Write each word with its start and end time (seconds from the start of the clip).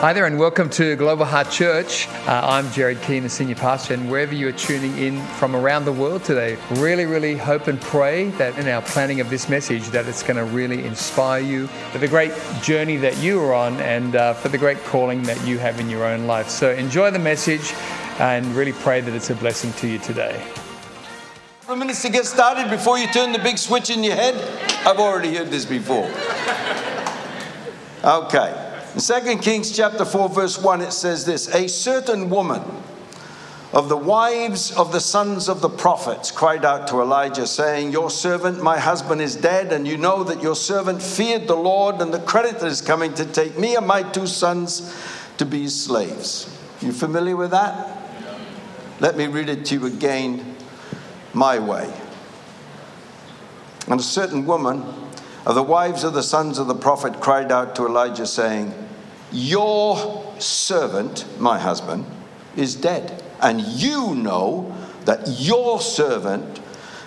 Hi 0.00 0.14
there, 0.14 0.24
and 0.24 0.38
welcome 0.38 0.70
to 0.70 0.96
Global 0.96 1.26
Heart 1.26 1.50
Church. 1.50 2.08
Uh, 2.26 2.40
I'm 2.42 2.70
Jared 2.72 3.02
Keane, 3.02 3.22
the 3.22 3.28
senior 3.28 3.54
pastor, 3.54 3.92
and 3.92 4.10
wherever 4.10 4.34
you 4.34 4.48
are 4.48 4.52
tuning 4.52 4.96
in 4.96 5.22
from 5.34 5.54
around 5.54 5.84
the 5.84 5.92
world 5.92 6.24
today, 6.24 6.56
really, 6.70 7.04
really 7.04 7.36
hope 7.36 7.66
and 7.66 7.78
pray 7.78 8.30
that 8.30 8.58
in 8.58 8.66
our 8.66 8.80
planning 8.80 9.20
of 9.20 9.28
this 9.28 9.50
message, 9.50 9.88
that 9.88 10.06
it's 10.06 10.22
going 10.22 10.38
to 10.38 10.44
really 10.44 10.86
inspire 10.86 11.42
you 11.42 11.66
for 11.92 11.98
the 11.98 12.08
great 12.08 12.32
journey 12.62 12.96
that 12.96 13.18
you 13.18 13.42
are 13.42 13.52
on 13.52 13.78
and 13.80 14.16
uh, 14.16 14.32
for 14.32 14.48
the 14.48 14.56
great 14.56 14.82
calling 14.84 15.22
that 15.24 15.46
you 15.46 15.58
have 15.58 15.78
in 15.78 15.90
your 15.90 16.06
own 16.06 16.26
life. 16.26 16.48
So 16.48 16.70
enjoy 16.70 17.10
the 17.10 17.18
message 17.18 17.74
and 18.18 18.46
really 18.56 18.72
pray 18.72 19.02
that 19.02 19.14
it's 19.14 19.28
a 19.28 19.34
blessing 19.34 19.70
to 19.74 19.86
you 19.86 19.98
today. 19.98 20.42
Of 21.68 21.76
minutes 21.76 22.00
to 22.00 22.08
get 22.08 22.24
started 22.24 22.70
before 22.70 22.98
you 22.98 23.06
turn 23.08 23.32
the 23.32 23.38
big 23.38 23.58
switch 23.58 23.90
in 23.90 24.02
your 24.02 24.14
head. 24.14 24.34
I've 24.86 24.98
already 24.98 25.36
heard 25.36 25.50
this 25.50 25.66
before. 25.66 26.10
Okay. 28.02 28.69
In 28.94 29.00
2 29.00 29.38
Kings 29.38 29.74
chapter 29.76 30.04
4, 30.04 30.28
verse 30.30 30.58
1, 30.58 30.80
it 30.80 30.92
says 30.92 31.24
this 31.24 31.54
A 31.54 31.68
certain 31.68 32.28
woman 32.28 32.62
of 33.72 33.88
the 33.88 33.96
wives 33.96 34.72
of 34.72 34.90
the 34.90 34.98
sons 34.98 35.48
of 35.48 35.60
the 35.60 35.68
prophets 35.68 36.32
cried 36.32 36.64
out 36.64 36.88
to 36.88 37.00
Elijah, 37.00 37.46
saying, 37.46 37.92
Your 37.92 38.10
servant, 38.10 38.60
my 38.60 38.80
husband, 38.80 39.20
is 39.20 39.36
dead, 39.36 39.72
and 39.72 39.86
you 39.86 39.96
know 39.96 40.24
that 40.24 40.42
your 40.42 40.56
servant 40.56 41.00
feared 41.00 41.46
the 41.46 41.54
Lord, 41.54 42.00
and 42.00 42.12
the 42.12 42.18
creditor 42.18 42.66
is 42.66 42.80
coming 42.80 43.14
to 43.14 43.24
take 43.24 43.56
me 43.56 43.76
and 43.76 43.86
my 43.86 44.02
two 44.02 44.26
sons 44.26 44.92
to 45.38 45.46
be 45.46 45.68
slaves. 45.68 46.58
You 46.80 46.92
familiar 46.92 47.36
with 47.36 47.52
that? 47.52 47.96
Let 48.98 49.16
me 49.16 49.28
read 49.28 49.48
it 49.48 49.66
to 49.66 49.76
you 49.76 49.86
again 49.86 50.56
my 51.32 51.60
way. 51.60 51.92
And 53.86 54.00
a 54.00 54.02
certain 54.02 54.46
woman 54.46 54.84
the 55.54 55.62
wives 55.62 56.04
of 56.04 56.12
the 56.12 56.22
sons 56.22 56.58
of 56.58 56.66
the 56.66 56.74
prophet 56.74 57.20
cried 57.20 57.50
out 57.50 57.74
to 57.76 57.86
Elijah, 57.86 58.26
saying, 58.26 58.74
Your 59.32 60.34
servant, 60.38 61.24
my 61.40 61.58
husband, 61.58 62.06
is 62.56 62.74
dead, 62.74 63.22
and 63.40 63.60
you 63.60 64.14
know 64.14 64.76
that 65.06 65.26
your 65.26 65.80
servant 65.80 66.58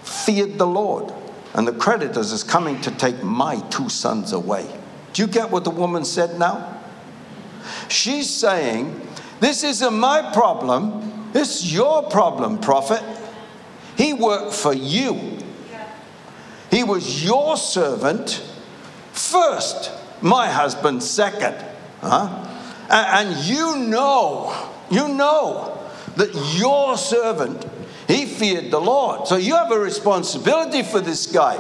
feared 0.02 0.58
the 0.58 0.68
Lord, 0.68 1.14
and 1.54 1.68
the 1.68 1.74
creditors 1.74 2.32
is 2.32 2.44
coming 2.44 2.82
to 2.82 2.92
take 2.92 3.24
my 3.24 3.60
two 3.70 3.90
sons 3.90 4.34
away. 4.34 4.68
Do 5.14 5.22
you 5.22 5.28
get 5.28 5.52
what 5.52 5.64
the 5.64 5.70
woman 5.70 6.04
said 6.04 6.40
now? 6.40 6.82
She's 7.88 8.30
saying, 8.30 9.00
This 9.40 9.64
isn't 9.64 9.94
my 9.94 10.32
problem, 10.34 11.32
it's 11.34 11.72
your 11.72 12.04
problem, 12.10 12.58
prophet. 12.58 13.04
He 13.96 14.14
worked 14.14 14.54
for 14.54 14.74
you. 14.74 15.38
He 16.74 16.84
was 16.84 17.24
your 17.24 17.56
servant 17.56 18.42
first, 19.12 19.92
my 20.24 20.50
husband 20.50 21.04
second. 21.04 21.56
Huh? 22.02 22.48
And 22.90 23.38
you 23.46 23.78
know, 23.78 24.72
you 24.90 25.08
know 25.08 25.78
that 26.16 26.34
your 26.58 26.98
servant, 26.98 27.64
he 28.08 28.26
feared 28.26 28.72
the 28.72 28.82
Lord. 28.82 29.28
So 29.28 29.36
you 29.36 29.56
have 29.56 29.72
a 29.72 29.78
responsibility 29.78 30.82
for 30.82 31.00
this 31.00 31.28
guy. 31.28 31.58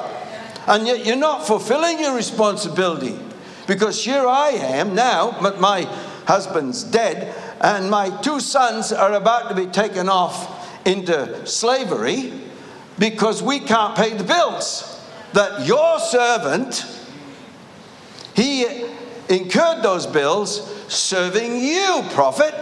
And 0.65 0.87
yet 0.87 1.05
you're 1.05 1.15
not 1.15 1.45
fulfilling 1.45 1.99
your 1.99 2.15
responsibility. 2.15 3.19
Because 3.67 4.03
here 4.03 4.25
I 4.25 4.49
am 4.49 4.95
now, 4.95 5.37
but 5.39 5.61
my 5.61 5.83
husband's 6.25 6.83
dead, 6.83 7.35
and 7.61 7.91
my 7.91 8.09
two 8.21 8.39
sons 8.39 8.91
are 8.91 9.13
about 9.13 9.49
to 9.49 9.55
be 9.55 9.67
taken 9.67 10.09
off 10.09 10.87
into 10.87 11.45
slavery 11.45 12.33
because 12.97 13.43
we 13.43 13.59
can't 13.59 13.95
pay 13.95 14.17
the 14.17 14.23
bills 14.23 14.92
that 15.33 15.65
your 15.65 15.99
servant, 15.99 16.85
he 18.35 18.85
incurred 19.29 19.83
those 19.83 20.07
bills 20.07 20.69
serving 20.93 21.57
you, 21.57 22.03
prophet, 22.11 22.53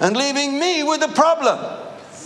and 0.00 0.16
leaving 0.16 0.58
me 0.58 0.82
with 0.82 1.02
a 1.02 1.08
problem. 1.08 1.58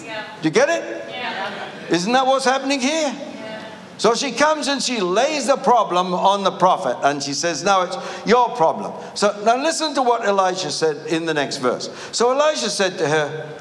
Yeah. 0.03 0.25
Do 0.41 0.49
you 0.49 0.51
get 0.51 0.69
it? 0.69 1.11
Yeah. 1.11 1.71
Isn't 1.91 2.13
that 2.13 2.27
what's 2.27 2.45
happening 2.45 2.81
here? 2.81 3.13
Yeah. 3.13 3.65
So 3.99 4.15
she 4.15 4.33
comes 4.33 4.69
and 4.69 4.83
she 4.83 5.01
lays 5.01 5.47
the 5.47 5.57
problem 5.57 6.15
on 6.15 6.43
the 6.43 6.53
prophet 6.53 6.97
and 7.03 7.23
she 7.23 7.35
says, 7.35 7.63
Now 7.63 7.83
it's 7.83 8.27
your 8.27 8.49
problem. 8.57 8.93
So 9.15 9.43
now 9.45 9.63
listen 9.63 9.95
to 9.95 10.03
what 10.03 10.25
Elijah 10.25 10.71
said 10.71 11.07
in 11.07 11.27
the 11.27 11.35
next 11.35 11.59
verse. 11.59 11.91
So 12.13 12.33
Elijah 12.33 12.71
said 12.71 12.99
to 12.99 13.09
her, 13.09 13.59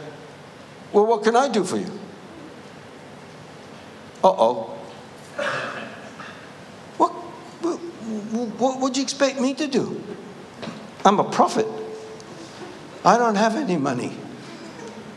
Well, 0.93 1.05
what 1.05 1.23
can 1.23 1.35
I 1.35 1.49
do 1.49 1.63
for 1.63 1.77
you? 1.77 1.91
Uh 4.23 4.29
oh. 4.29 4.71
What 8.57 8.79
would 8.79 8.97
you 8.97 9.03
expect 9.03 9.39
me 9.39 9.53
to 9.55 9.67
do? 9.67 10.01
I'm 11.03 11.19
a 11.19 11.23
prophet. 11.23 11.67
I 13.03 13.17
don't 13.17 13.35
have 13.35 13.55
any 13.55 13.77
money. 13.77 14.17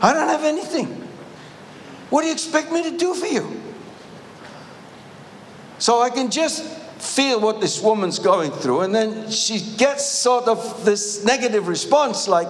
I 0.01 0.13
don't 0.13 0.27
have 0.27 0.43
anything. 0.43 0.87
What 2.09 2.21
do 2.21 2.27
you 2.27 2.33
expect 2.33 2.71
me 2.71 2.83
to 2.83 2.97
do 2.97 3.13
for 3.13 3.25
you? 3.25 3.61
So 5.79 6.01
I 6.01 6.09
can 6.09 6.29
just 6.29 6.63
feel 7.01 7.39
what 7.39 7.61
this 7.61 7.81
woman's 7.81 8.19
going 8.19 8.51
through, 8.51 8.81
and 8.81 8.93
then 8.93 9.31
she 9.31 9.59
gets 9.77 10.05
sort 10.05 10.47
of 10.47 10.85
this 10.85 11.23
negative 11.23 11.67
response 11.67 12.27
like, 12.27 12.49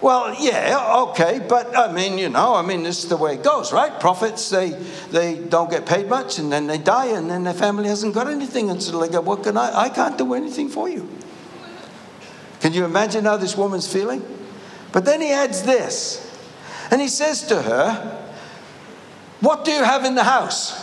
well, 0.00 0.34
yeah, 0.38 0.94
okay, 1.08 1.40
but 1.48 1.76
I 1.76 1.90
mean, 1.92 2.18
you 2.18 2.28
know, 2.28 2.54
I 2.54 2.62
mean, 2.62 2.84
this 2.84 3.02
is 3.02 3.08
the 3.08 3.16
way 3.16 3.34
it 3.34 3.42
goes, 3.42 3.72
right? 3.72 3.98
Prophets, 3.98 4.48
they 4.48 4.70
they 5.10 5.36
don't 5.38 5.70
get 5.70 5.86
paid 5.86 6.08
much, 6.08 6.38
and 6.38 6.52
then 6.52 6.68
they 6.68 6.78
die, 6.78 7.06
and 7.06 7.28
then 7.28 7.42
their 7.44 7.54
family 7.54 7.88
hasn't 7.88 8.14
got 8.14 8.28
anything, 8.28 8.70
and 8.70 8.80
so 8.80 9.00
they 9.00 9.08
go, 9.08 9.20
"What 9.20 9.42
can 9.42 9.56
I? 9.56 9.86
I 9.86 9.88
can't 9.88 10.16
do 10.16 10.34
anything 10.34 10.68
for 10.68 10.88
you." 10.88 11.08
Can 12.60 12.72
you 12.74 12.84
imagine 12.84 13.24
how 13.24 13.36
this 13.36 13.56
woman's 13.56 13.92
feeling? 13.92 14.22
But 14.92 15.04
then 15.04 15.20
he 15.20 15.30
adds 15.30 15.62
this, 15.62 16.24
and 16.90 17.00
he 17.00 17.08
says 17.08 17.42
to 17.48 17.62
her, 17.62 18.20
"What 19.40 19.64
do 19.64 19.72
you 19.72 19.82
have 19.82 20.04
in 20.04 20.14
the 20.14 20.24
house?" 20.24 20.74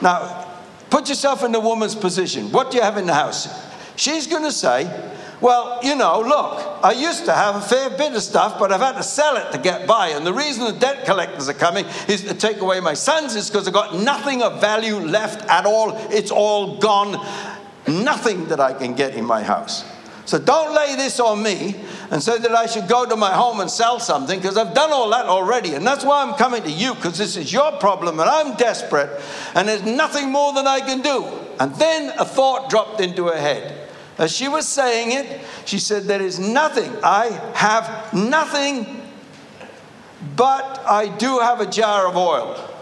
Now, 0.00 0.46
put 0.90 1.08
yourself 1.08 1.44
in 1.44 1.52
the 1.52 1.60
woman's 1.60 1.94
position. 1.94 2.50
What 2.50 2.70
do 2.70 2.76
you 2.76 2.82
have 2.82 2.96
in 2.96 3.06
the 3.06 3.14
house? 3.14 3.48
She's 3.96 4.26
going 4.26 4.42
to 4.42 4.52
say, 4.52 4.90
well, 5.40 5.80
you 5.82 5.94
know, 5.94 6.20
look, 6.20 6.78
I 6.82 6.92
used 6.92 7.26
to 7.26 7.32
have 7.32 7.56
a 7.56 7.60
fair 7.60 7.90
bit 7.90 8.14
of 8.14 8.22
stuff, 8.22 8.58
but 8.58 8.72
I've 8.72 8.80
had 8.80 8.96
to 8.96 9.02
sell 9.02 9.36
it 9.36 9.52
to 9.52 9.58
get 9.58 9.86
by. 9.86 10.08
And 10.08 10.26
the 10.26 10.32
reason 10.32 10.64
the 10.64 10.78
debt 10.78 11.04
collectors 11.04 11.48
are 11.48 11.54
coming 11.54 11.84
is 12.08 12.22
to 12.24 12.34
take 12.34 12.60
away 12.60 12.80
my 12.80 12.94
sons, 12.94 13.34
is 13.34 13.50
because 13.50 13.68
I've 13.68 13.74
got 13.74 13.94
nothing 13.94 14.42
of 14.42 14.60
value 14.60 14.96
left 14.96 15.46
at 15.48 15.66
all. 15.66 15.92
It's 16.10 16.30
all 16.30 16.78
gone. 16.78 17.24
Nothing 17.86 18.48
that 18.48 18.60
I 18.60 18.72
can 18.72 18.94
get 18.94 19.14
in 19.14 19.24
my 19.24 19.42
house. 19.42 19.84
So 20.24 20.40
don't 20.40 20.74
lay 20.74 20.96
this 20.96 21.20
on 21.20 21.40
me 21.40 21.76
and 22.10 22.20
say 22.20 22.38
that 22.38 22.50
I 22.50 22.66
should 22.66 22.88
go 22.88 23.06
to 23.06 23.14
my 23.14 23.32
home 23.32 23.60
and 23.60 23.70
sell 23.70 24.00
something 24.00 24.40
because 24.40 24.56
I've 24.56 24.74
done 24.74 24.92
all 24.92 25.08
that 25.10 25.26
already. 25.26 25.74
And 25.74 25.86
that's 25.86 26.04
why 26.04 26.22
I'm 26.22 26.34
coming 26.34 26.64
to 26.64 26.70
you 26.70 26.94
because 26.94 27.16
this 27.16 27.36
is 27.36 27.52
your 27.52 27.70
problem 27.72 28.18
and 28.18 28.28
I'm 28.28 28.56
desperate 28.56 29.22
and 29.54 29.68
there's 29.68 29.84
nothing 29.84 30.32
more 30.32 30.52
that 30.54 30.66
I 30.66 30.80
can 30.80 31.00
do. 31.00 31.24
And 31.60 31.72
then 31.76 32.12
a 32.18 32.24
thought 32.24 32.70
dropped 32.70 33.00
into 33.00 33.26
her 33.26 33.38
head. 33.38 33.85
As 34.18 34.32
she 34.32 34.48
was 34.48 34.66
saying 34.66 35.12
it, 35.12 35.40
she 35.66 35.78
said, 35.78 36.04
There 36.04 36.22
is 36.22 36.38
nothing. 36.38 36.90
I 37.02 37.26
have 37.54 38.14
nothing, 38.14 39.02
but 40.34 40.80
I 40.86 41.14
do 41.16 41.38
have 41.38 41.60
a 41.60 41.66
jar 41.66 42.06
of 42.06 42.16
oil. 42.16 42.72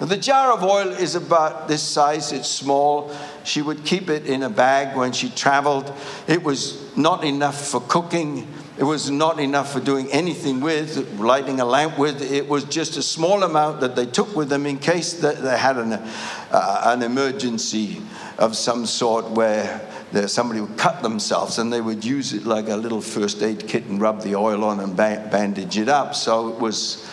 Now, 0.00 0.06
the 0.06 0.16
jar 0.16 0.52
of 0.52 0.64
oil 0.64 0.88
is 0.88 1.14
about 1.14 1.68
this 1.68 1.82
size, 1.82 2.32
it's 2.32 2.48
small. 2.48 3.14
She 3.44 3.60
would 3.60 3.84
keep 3.84 4.08
it 4.08 4.24
in 4.26 4.42
a 4.42 4.48
bag 4.48 4.96
when 4.96 5.12
she 5.12 5.28
traveled. 5.28 5.92
It 6.26 6.42
was 6.42 6.96
not 6.96 7.22
enough 7.22 7.68
for 7.68 7.82
cooking. 7.82 8.48
It 8.78 8.84
was 8.84 9.10
not 9.10 9.38
enough 9.38 9.74
for 9.74 9.80
doing 9.80 10.10
anything 10.10 10.60
with, 10.60 11.20
lighting 11.20 11.60
a 11.60 11.66
lamp 11.66 11.98
with. 11.98 12.22
It 12.32 12.48
was 12.48 12.64
just 12.64 12.96
a 12.96 13.02
small 13.02 13.42
amount 13.42 13.80
that 13.80 13.94
they 13.94 14.06
took 14.06 14.34
with 14.34 14.48
them 14.48 14.64
in 14.64 14.78
case 14.78 15.12
that 15.20 15.42
they 15.42 15.58
had 15.58 15.76
an, 15.76 16.02
uh, 16.50 16.82
an 16.86 17.02
emergency 17.02 18.00
of 18.38 18.56
some 18.56 18.86
sort 18.86 19.30
where 19.30 19.80
somebody 20.26 20.60
would 20.60 20.76
cut 20.76 21.02
themselves 21.02 21.58
and 21.58 21.72
they 21.72 21.80
would 21.80 22.04
use 22.04 22.32
it 22.32 22.44
like 22.44 22.68
a 22.68 22.76
little 22.76 23.00
first 23.00 23.42
aid 23.42 23.68
kit 23.68 23.84
and 23.84 24.00
rub 24.00 24.22
the 24.22 24.34
oil 24.34 24.64
on 24.64 24.80
and 24.80 24.96
ba- 24.96 25.28
bandage 25.30 25.78
it 25.78 25.88
up. 25.88 26.14
So 26.14 26.48
it 26.48 26.58
was 26.58 27.08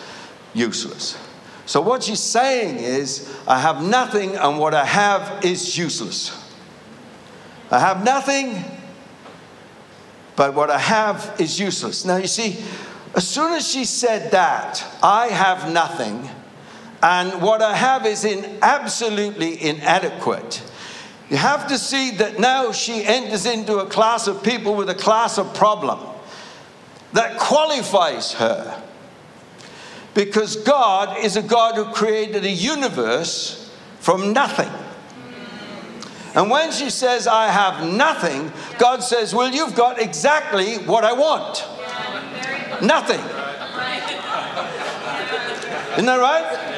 useless. 0.54 1.16
So 1.66 1.80
what 1.82 2.02
she's 2.02 2.20
saying 2.20 2.78
is, 2.78 3.32
I 3.46 3.58
have 3.60 3.82
nothing 3.82 4.36
and 4.36 4.58
what 4.58 4.74
I 4.74 4.84
have 4.84 5.44
is 5.44 5.76
useless. 5.76 6.34
I 7.70 7.78
have 7.78 8.02
nothing, 8.02 8.64
but 10.34 10.54
what 10.54 10.70
I 10.70 10.78
have 10.78 11.36
is 11.38 11.60
useless. 11.60 12.06
Now 12.06 12.16
you 12.16 12.26
see, 12.26 12.56
as 13.14 13.28
soon 13.28 13.52
as 13.52 13.70
she 13.70 13.84
said 13.84 14.30
that, 14.30 14.84
I 15.02 15.26
have 15.26 15.70
nothing, 15.70 16.28
and 17.02 17.40
what 17.40 17.62
I 17.62 17.74
have 17.74 18.06
is 18.06 18.24
in 18.24 18.58
absolutely 18.62 19.62
inadequate 19.62 20.62
you 21.30 21.36
have 21.36 21.68
to 21.68 21.78
see 21.78 22.12
that 22.12 22.38
now 22.38 22.72
she 22.72 23.04
enters 23.04 23.44
into 23.44 23.78
a 23.78 23.86
class 23.86 24.26
of 24.26 24.42
people 24.42 24.74
with 24.74 24.88
a 24.88 24.94
class 24.94 25.36
of 25.36 25.54
problem 25.54 26.00
that 27.12 27.38
qualifies 27.38 28.32
her. 28.34 28.82
Because 30.14 30.56
God 30.56 31.22
is 31.22 31.36
a 31.36 31.42
God 31.42 31.74
who 31.74 31.84
created 31.92 32.44
a 32.44 32.50
universe 32.50 33.70
from 34.00 34.32
nothing. 34.32 34.70
And 36.34 36.50
when 36.50 36.72
she 36.72 36.88
says, 36.88 37.26
I 37.26 37.48
have 37.48 37.86
nothing, 37.86 38.50
God 38.78 39.02
says, 39.02 39.34
Well, 39.34 39.52
you've 39.52 39.74
got 39.74 40.00
exactly 40.00 40.76
what 40.76 41.04
I 41.04 41.12
want. 41.12 41.64
Nothing. 42.82 43.20
Isn't 45.92 46.06
that 46.06 46.20
right? 46.20 46.77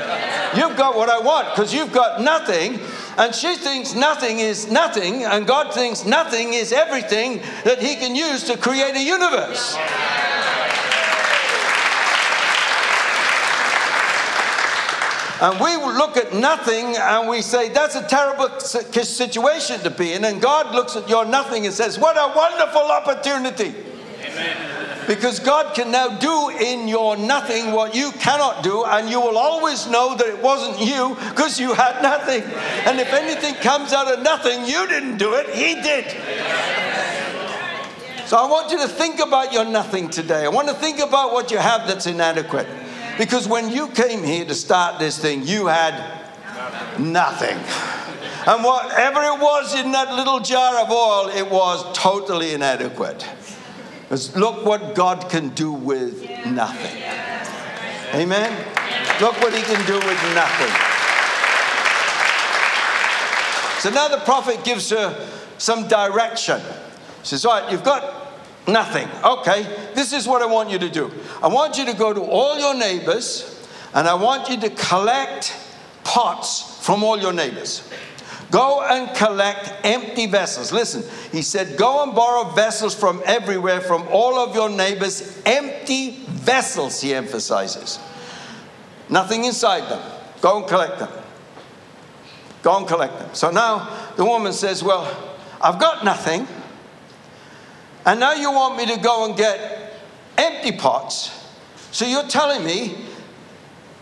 You've 0.56 0.76
got 0.76 0.96
what 0.96 1.08
I 1.08 1.18
want 1.20 1.48
because 1.54 1.72
you've 1.72 1.92
got 1.92 2.20
nothing. 2.20 2.80
And 3.18 3.34
she 3.34 3.56
thinks 3.56 3.94
nothing 3.94 4.38
is 4.38 4.70
nothing, 4.70 5.24
and 5.24 5.46
God 5.46 5.74
thinks 5.74 6.06
nothing 6.06 6.54
is 6.54 6.72
everything 6.72 7.42
that 7.64 7.78
He 7.80 7.96
can 7.96 8.14
use 8.14 8.44
to 8.44 8.56
create 8.56 8.94
a 8.94 9.02
universe. 9.02 9.76
And 15.42 15.58
we 15.58 15.74
look 15.76 16.18
at 16.18 16.34
nothing 16.34 16.96
and 16.96 17.26
we 17.28 17.40
say, 17.40 17.70
that's 17.70 17.94
a 17.94 18.06
terrible 18.06 18.60
situation 18.60 19.80
to 19.80 19.90
be 19.90 20.12
in. 20.12 20.24
And 20.26 20.40
God 20.40 20.74
looks 20.74 20.96
at 20.96 21.08
your 21.08 21.24
nothing 21.24 21.64
and 21.64 21.74
says, 21.74 21.98
what 21.98 22.16
a 22.16 22.36
wonderful 22.36 22.82
opportunity. 22.82 23.89
Because 25.10 25.40
God 25.40 25.74
can 25.74 25.90
now 25.90 26.06
do 26.18 26.50
in 26.50 26.86
your 26.86 27.16
nothing 27.16 27.72
what 27.72 27.96
you 27.96 28.12
cannot 28.12 28.62
do, 28.62 28.84
and 28.84 29.10
you 29.10 29.20
will 29.20 29.36
always 29.36 29.88
know 29.88 30.14
that 30.14 30.24
it 30.28 30.40
wasn't 30.40 30.78
you 30.78 31.16
because 31.30 31.58
you 31.58 31.74
had 31.74 32.00
nothing. 32.00 32.44
And 32.86 33.00
if 33.00 33.12
anything 33.12 33.56
comes 33.56 33.92
out 33.92 34.06
of 34.06 34.22
nothing, 34.22 34.66
you 34.66 34.86
didn't 34.86 35.16
do 35.16 35.34
it, 35.34 35.52
He 35.52 35.74
did. 35.82 36.04
So 38.28 38.36
I 38.36 38.48
want 38.48 38.70
you 38.70 38.78
to 38.78 38.86
think 38.86 39.18
about 39.18 39.52
your 39.52 39.64
nothing 39.64 40.10
today. 40.10 40.44
I 40.44 40.48
want 40.48 40.68
to 40.68 40.74
think 40.74 41.00
about 41.00 41.32
what 41.32 41.50
you 41.50 41.58
have 41.58 41.88
that's 41.88 42.06
inadequate. 42.06 42.68
Because 43.18 43.48
when 43.48 43.68
you 43.68 43.88
came 43.88 44.22
here 44.22 44.44
to 44.44 44.54
start 44.54 45.00
this 45.00 45.18
thing, 45.18 45.44
you 45.44 45.66
had 45.66 46.20
nothing. 47.00 47.58
And 48.46 48.62
whatever 48.62 49.22
it 49.22 49.40
was 49.40 49.74
in 49.74 49.90
that 49.90 50.14
little 50.14 50.38
jar 50.38 50.78
of 50.84 50.88
oil, 50.88 51.30
it 51.30 51.50
was 51.50 51.84
totally 51.98 52.54
inadequate. 52.54 53.26
Look 54.10 54.64
what 54.64 54.94
God 54.94 55.28
can 55.30 55.50
do 55.50 55.72
with 55.72 56.28
nothing. 56.46 57.02
Amen? 58.14 58.50
Look 59.20 59.40
what 59.40 59.54
He 59.54 59.62
can 59.62 59.86
do 59.86 59.94
with 59.94 60.34
nothing. 60.34 60.74
So 63.80 63.90
now 63.90 64.08
the 64.08 64.22
prophet 64.24 64.64
gives 64.64 64.90
her 64.90 65.28
some 65.58 65.88
direction. 65.88 66.60
He 66.60 67.26
says, 67.26 67.44
All 67.44 67.60
right, 67.60 67.70
you've 67.70 67.84
got 67.84 68.20
Nothing. 68.66 69.08
Okay, 69.24 69.62
this 69.94 70.12
is 70.12 70.26
what 70.26 70.42
I 70.42 70.46
want 70.46 70.70
you 70.70 70.78
to 70.78 70.88
do. 70.88 71.10
I 71.42 71.48
want 71.48 71.78
you 71.78 71.86
to 71.86 71.94
go 71.94 72.12
to 72.12 72.20
all 72.20 72.58
your 72.58 72.74
neighbors 72.74 73.66
and 73.94 74.06
I 74.06 74.14
want 74.14 74.48
you 74.48 74.60
to 74.60 74.70
collect 74.70 75.56
pots 76.04 76.78
from 76.84 77.02
all 77.02 77.18
your 77.18 77.32
neighbors. 77.32 77.88
Go 78.50 78.82
and 78.82 79.14
collect 79.16 79.72
empty 79.84 80.26
vessels. 80.26 80.72
Listen, 80.72 81.04
he 81.30 81.42
said, 81.42 81.76
Go 81.78 82.02
and 82.02 82.14
borrow 82.14 82.50
vessels 82.50 82.94
from 82.94 83.22
everywhere, 83.24 83.80
from 83.80 84.08
all 84.08 84.38
of 84.38 84.54
your 84.54 84.68
neighbors. 84.68 85.40
Empty 85.46 86.24
vessels, 86.26 87.00
he 87.00 87.14
emphasizes. 87.14 88.00
Nothing 89.08 89.44
inside 89.44 89.88
them. 89.88 90.02
Go 90.40 90.58
and 90.58 90.66
collect 90.66 90.98
them. 90.98 91.10
Go 92.62 92.76
and 92.76 92.88
collect 92.88 93.18
them. 93.18 93.30
So 93.34 93.50
now 93.50 94.10
the 94.16 94.24
woman 94.24 94.52
says, 94.52 94.82
Well, 94.82 95.36
I've 95.60 95.78
got 95.78 96.04
nothing. 96.04 96.46
And 98.04 98.18
now 98.18 98.32
you 98.32 98.50
want 98.50 98.76
me 98.76 98.86
to 98.94 99.00
go 99.00 99.26
and 99.26 99.36
get 99.36 100.00
empty 100.38 100.72
pots. 100.72 101.30
So 101.92 102.06
you're 102.06 102.26
telling 102.28 102.64
me 102.64 103.04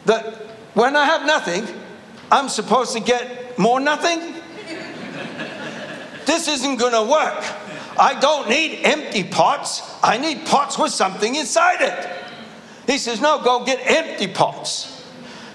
that 0.04 0.24
when 0.74 0.96
I 0.96 1.04
have 1.04 1.26
nothing, 1.26 1.66
I'm 2.30 2.48
supposed 2.48 2.92
to 2.92 3.00
get 3.00 3.58
more 3.58 3.80
nothing? 3.80 4.34
this 6.26 6.46
isn't 6.46 6.76
going 6.76 6.92
to 6.92 7.10
work. 7.10 7.44
I 7.98 8.18
don't 8.20 8.48
need 8.48 8.84
empty 8.84 9.24
pots. 9.24 9.82
I 10.02 10.18
need 10.18 10.46
pots 10.46 10.78
with 10.78 10.92
something 10.92 11.34
inside 11.34 11.80
it. 11.80 12.10
He 12.86 12.98
says, 12.98 13.20
No, 13.20 13.42
go 13.42 13.64
get 13.64 13.80
empty 13.84 14.28
pots. 14.28 15.06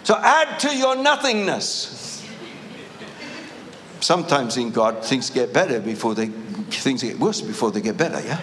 So 0.04 0.16
add 0.18 0.60
to 0.62 0.76
your 0.76 0.96
nothingness. 0.96 2.28
Sometimes 4.02 4.58
in 4.58 4.72
God, 4.72 5.06
things 5.06 5.30
get 5.30 5.54
better 5.54 5.80
before 5.80 6.14
they 6.14 6.28
things 6.28 7.04
get 7.04 7.18
worse 7.20 7.40
before 7.40 7.72
they 7.72 7.80
get 7.80 7.96
better, 7.98 8.20
yeah? 8.26 8.42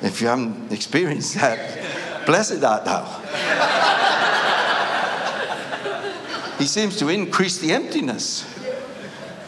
If 0.00 0.20
you 0.20 0.28
haven't 0.28 0.70
experienced 0.70 1.34
that, 1.34 2.24
blessed 2.26 2.62
art 2.62 2.84
thou. 2.84 4.04
He 6.58 6.66
seems 6.66 6.96
to 6.98 7.08
increase 7.08 7.58
the 7.58 7.72
emptiness. 7.72 8.46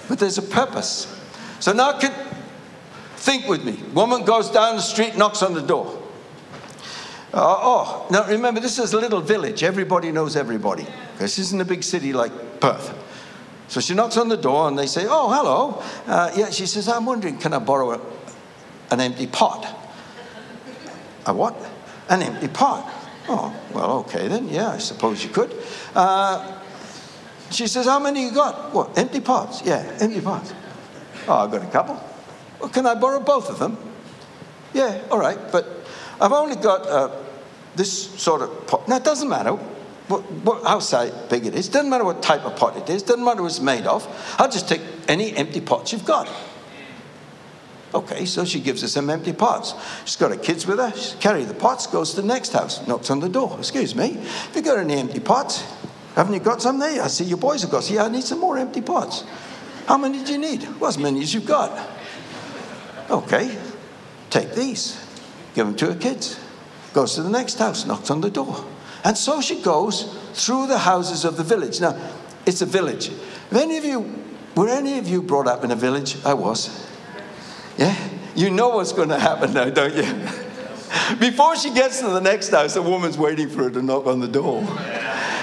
But 0.08 0.18
there's 0.18 0.38
a 0.38 0.42
purpose. 0.42 1.06
So 1.60 1.72
now 1.72 1.98
think 3.16 3.46
with 3.46 3.64
me. 3.64 3.78
Woman 3.92 4.24
goes 4.24 4.50
down 4.50 4.76
the 4.76 4.82
street, 4.82 5.16
knocks 5.16 5.42
on 5.42 5.54
the 5.54 5.62
door. 5.62 5.96
Uh, 7.32 7.56
oh, 7.58 8.06
now 8.10 8.26
remember, 8.26 8.60
this 8.60 8.78
is 8.78 8.92
a 8.92 8.98
little 8.98 9.20
village. 9.20 9.62
Everybody 9.62 10.10
knows 10.10 10.34
everybody. 10.34 10.86
This 11.18 11.38
isn't 11.38 11.60
a 11.60 11.64
big 11.64 11.84
city 11.84 12.12
like 12.12 12.32
Perth. 12.60 12.96
So 13.68 13.80
she 13.80 13.94
knocks 13.94 14.16
on 14.16 14.28
the 14.28 14.36
door 14.36 14.66
and 14.66 14.76
they 14.76 14.86
say, 14.86 15.06
Oh, 15.08 15.28
hello. 15.30 15.80
Uh, 16.06 16.32
yeah, 16.34 16.50
she 16.50 16.66
says, 16.66 16.88
I'm 16.88 17.06
wondering, 17.06 17.38
can 17.38 17.52
I 17.52 17.60
borrow 17.60 17.92
a, 17.92 18.00
an 18.90 19.00
empty 19.00 19.28
pot? 19.28 19.64
A 21.26 21.32
what? 21.32 21.54
An 22.08 22.22
empty 22.22 22.48
pot. 22.48 22.92
Oh, 23.28 23.54
well, 23.72 23.98
okay 24.00 24.26
then. 24.26 24.48
Yeah, 24.48 24.70
I 24.70 24.78
suppose 24.78 25.22
you 25.22 25.30
could. 25.30 25.54
Uh, 25.94 26.59
she 27.50 27.66
says, 27.66 27.86
How 27.86 27.98
many 27.98 28.22
you 28.22 28.32
got? 28.32 28.72
What? 28.72 28.96
Empty 28.96 29.20
pots? 29.20 29.62
Yeah, 29.64 29.98
empty 30.00 30.20
pots. 30.20 30.52
Oh, 31.28 31.34
I've 31.34 31.50
got 31.50 31.62
a 31.62 31.70
couple. 31.70 32.02
Well, 32.58 32.68
can 32.68 32.86
I 32.86 32.94
borrow 32.94 33.20
both 33.20 33.50
of 33.50 33.58
them? 33.58 33.76
Yeah, 34.72 35.02
all 35.10 35.18
right, 35.18 35.38
but 35.50 35.66
I've 36.20 36.32
only 36.32 36.56
got 36.56 36.86
uh, 36.86 37.16
this 37.74 38.10
sort 38.20 38.42
of 38.42 38.66
pot. 38.66 38.88
Now, 38.88 38.96
it 38.96 39.04
doesn't 39.04 39.28
matter 39.28 39.52
what, 39.52 40.20
what, 40.42 40.64
how 40.64 41.10
big 41.28 41.46
it 41.46 41.54
is. 41.54 41.68
Doesn't 41.68 41.90
matter 41.90 42.04
what 42.04 42.22
type 42.22 42.44
of 42.44 42.56
pot 42.56 42.76
it 42.76 42.88
is. 42.90 43.02
Doesn't 43.02 43.24
matter 43.24 43.42
what 43.42 43.48
it's 43.48 43.60
made 43.60 43.86
of. 43.86 44.06
I'll 44.38 44.50
just 44.50 44.68
take 44.68 44.82
any 45.08 45.36
empty 45.36 45.60
pots 45.60 45.92
you've 45.92 46.04
got. 46.04 46.28
Okay, 47.92 48.24
so 48.24 48.44
she 48.44 48.60
gives 48.60 48.84
us 48.84 48.92
some 48.92 49.10
empty 49.10 49.32
pots. 49.32 49.74
She's 50.04 50.16
got 50.16 50.30
her 50.30 50.36
kids 50.36 50.66
with 50.66 50.78
her. 50.78 50.92
She 50.96 51.16
carries 51.18 51.48
the 51.48 51.54
pots, 51.54 51.86
goes 51.86 52.10
to 52.14 52.22
the 52.22 52.26
next 52.26 52.52
house, 52.52 52.86
knocks 52.86 53.10
on 53.10 53.18
the 53.18 53.28
door. 53.28 53.56
Excuse 53.58 53.96
me, 53.96 54.12
have 54.12 54.54
you 54.54 54.62
got 54.62 54.78
any 54.78 54.94
empty 54.94 55.18
pots? 55.18 55.64
Haven't 56.20 56.34
you 56.34 56.40
got 56.40 56.60
some 56.60 56.78
there? 56.78 57.02
I 57.02 57.06
see 57.06 57.24
your 57.24 57.38
boys 57.38 57.62
have 57.62 57.70
got. 57.70 57.88
Yeah, 57.88 58.04
I 58.04 58.10
need 58.10 58.24
some 58.24 58.40
more 58.40 58.58
empty 58.58 58.82
pots. 58.82 59.24
How 59.86 59.96
many 59.96 60.22
do 60.22 60.32
you 60.32 60.38
need? 60.38 60.68
Well, 60.78 60.90
as 60.90 60.98
many 60.98 61.22
as 61.22 61.32
you've 61.32 61.46
got. 61.46 61.88
Okay, 63.08 63.56
take 64.28 64.52
these. 64.52 65.02
Give 65.54 65.66
them 65.66 65.74
to 65.76 65.94
her 65.94 65.98
kids. 65.98 66.38
Goes 66.92 67.14
to 67.14 67.22
the 67.22 67.30
next 67.30 67.58
house, 67.58 67.86
knocks 67.86 68.10
on 68.10 68.20
the 68.20 68.28
door. 68.28 68.66
And 69.02 69.16
so 69.16 69.40
she 69.40 69.62
goes 69.62 70.14
through 70.34 70.66
the 70.66 70.76
houses 70.76 71.24
of 71.24 71.38
the 71.38 71.42
village. 71.42 71.80
Now, 71.80 71.98
it's 72.44 72.60
a 72.60 72.66
village. 72.66 73.06
Have 73.06 73.62
any 73.62 73.78
of 73.78 73.86
you, 73.86 74.14
were 74.54 74.68
any 74.68 74.98
of 74.98 75.08
you 75.08 75.22
brought 75.22 75.46
up 75.46 75.64
in 75.64 75.70
a 75.70 75.76
village? 75.76 76.22
I 76.22 76.34
was. 76.34 76.86
Yeah? 77.78 77.96
You 78.34 78.50
know 78.50 78.68
what's 78.68 78.92
going 78.92 79.08
to 79.08 79.18
happen 79.18 79.54
now, 79.54 79.70
don't 79.70 79.94
you? 79.94 80.02
Before 81.18 81.56
she 81.56 81.72
gets 81.72 82.00
to 82.00 82.08
the 82.08 82.20
next 82.20 82.50
house, 82.50 82.76
a 82.76 82.82
woman's 82.82 83.16
waiting 83.16 83.48
for 83.48 83.62
her 83.62 83.70
to 83.70 83.80
knock 83.80 84.06
on 84.06 84.20
the 84.20 84.28
door. 84.28 84.62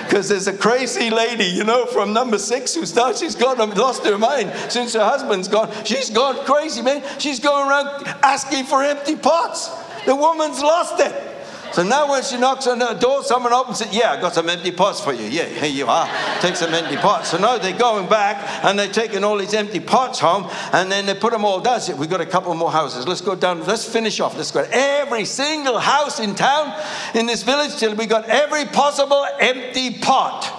Because 0.07 0.29
there's 0.29 0.47
a 0.47 0.53
crazy 0.53 1.09
lady, 1.09 1.43
you 1.43 1.65
know, 1.65 1.85
from 1.85 2.13
number 2.13 2.37
six 2.37 2.73
who's 2.73 2.89
starts, 2.91 3.19
she's 3.19 3.35
gone 3.35 3.57
lost 3.71 4.05
her 4.05 4.17
mind 4.17 4.53
since 4.69 4.93
her 4.93 5.03
husband's 5.03 5.49
gone. 5.49 5.69
She's 5.83 6.09
gone 6.09 6.37
crazy, 6.45 6.81
man. 6.81 7.03
She's 7.19 7.41
going 7.41 7.67
around 7.67 8.07
asking 8.23 8.65
for 8.65 8.81
empty 8.81 9.17
pots. 9.17 9.67
The 10.05 10.15
woman's 10.15 10.61
lost 10.61 11.01
it. 11.01 11.36
So 11.77 11.83
now 11.83 12.09
when 12.09 12.23
she 12.23 12.37
knocks 12.37 12.65
on 12.65 12.79
the 12.79 12.93
door, 12.95 13.23
someone 13.23 13.53
opens 13.53 13.81
it. 13.81 13.93
Yeah, 13.93 14.13
I 14.13 14.19
got 14.19 14.33
some 14.33 14.49
empty 14.49 14.71
pots 14.71 14.99
for 14.99 15.13
you. 15.13 15.25
Yeah, 15.25 15.45
here 15.45 15.69
you 15.69 15.85
are. 15.85 16.09
Take 16.39 16.55
some 16.55 16.73
empty 16.73 16.97
pots. 16.97 17.29
So 17.29 17.37
now 17.37 17.59
they're 17.59 17.77
going 17.77 18.09
back 18.09 18.65
and 18.65 18.79
they're 18.79 18.91
taking 18.91 19.23
all 19.23 19.37
these 19.37 19.53
empty 19.53 19.79
pots 19.79 20.17
home 20.17 20.49
and 20.73 20.91
then 20.91 21.05
they 21.05 21.13
put 21.13 21.33
them 21.33 21.45
all 21.45 21.61
down. 21.61 21.79
We've 21.95 22.09
got 22.09 22.19
a 22.19 22.25
couple 22.25 22.51
more 22.55 22.71
houses. 22.71 23.07
Let's 23.07 23.21
go 23.21 23.35
down. 23.35 23.63
Let's 23.67 23.85
finish 23.85 24.19
off. 24.19 24.35
Let's 24.35 24.49
go 24.49 24.65
every 24.71 25.23
single 25.23 25.77
house 25.77 26.19
in 26.19 26.33
town, 26.33 26.73
in 27.13 27.27
this 27.27 27.43
village, 27.43 27.75
till 27.77 27.93
we 27.93 28.07
got 28.07 28.25
every 28.27 28.65
possible 28.65 29.27
empty 29.39 29.99
pot. 29.99 30.51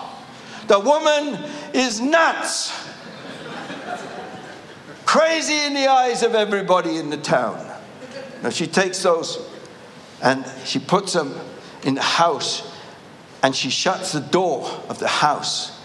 The 0.68 0.78
woman 0.78 1.50
is 1.74 2.00
nuts. 2.00 2.72
Crazy 5.04 5.66
in 5.66 5.74
the 5.74 5.88
eyes 5.88 6.22
of 6.22 6.36
everybody 6.36 6.96
in 6.96 7.10
the 7.10 7.16
town. 7.16 7.58
Now 8.40 8.50
she 8.50 8.68
takes 8.68 9.02
those 9.02 9.47
and 10.22 10.44
she 10.64 10.78
puts 10.78 11.12
them 11.12 11.34
in 11.82 11.94
the 11.94 12.02
house 12.02 12.74
and 13.42 13.54
she 13.54 13.70
shuts 13.70 14.12
the 14.12 14.20
door 14.20 14.68
of 14.88 14.98
the 14.98 15.08
house. 15.08 15.80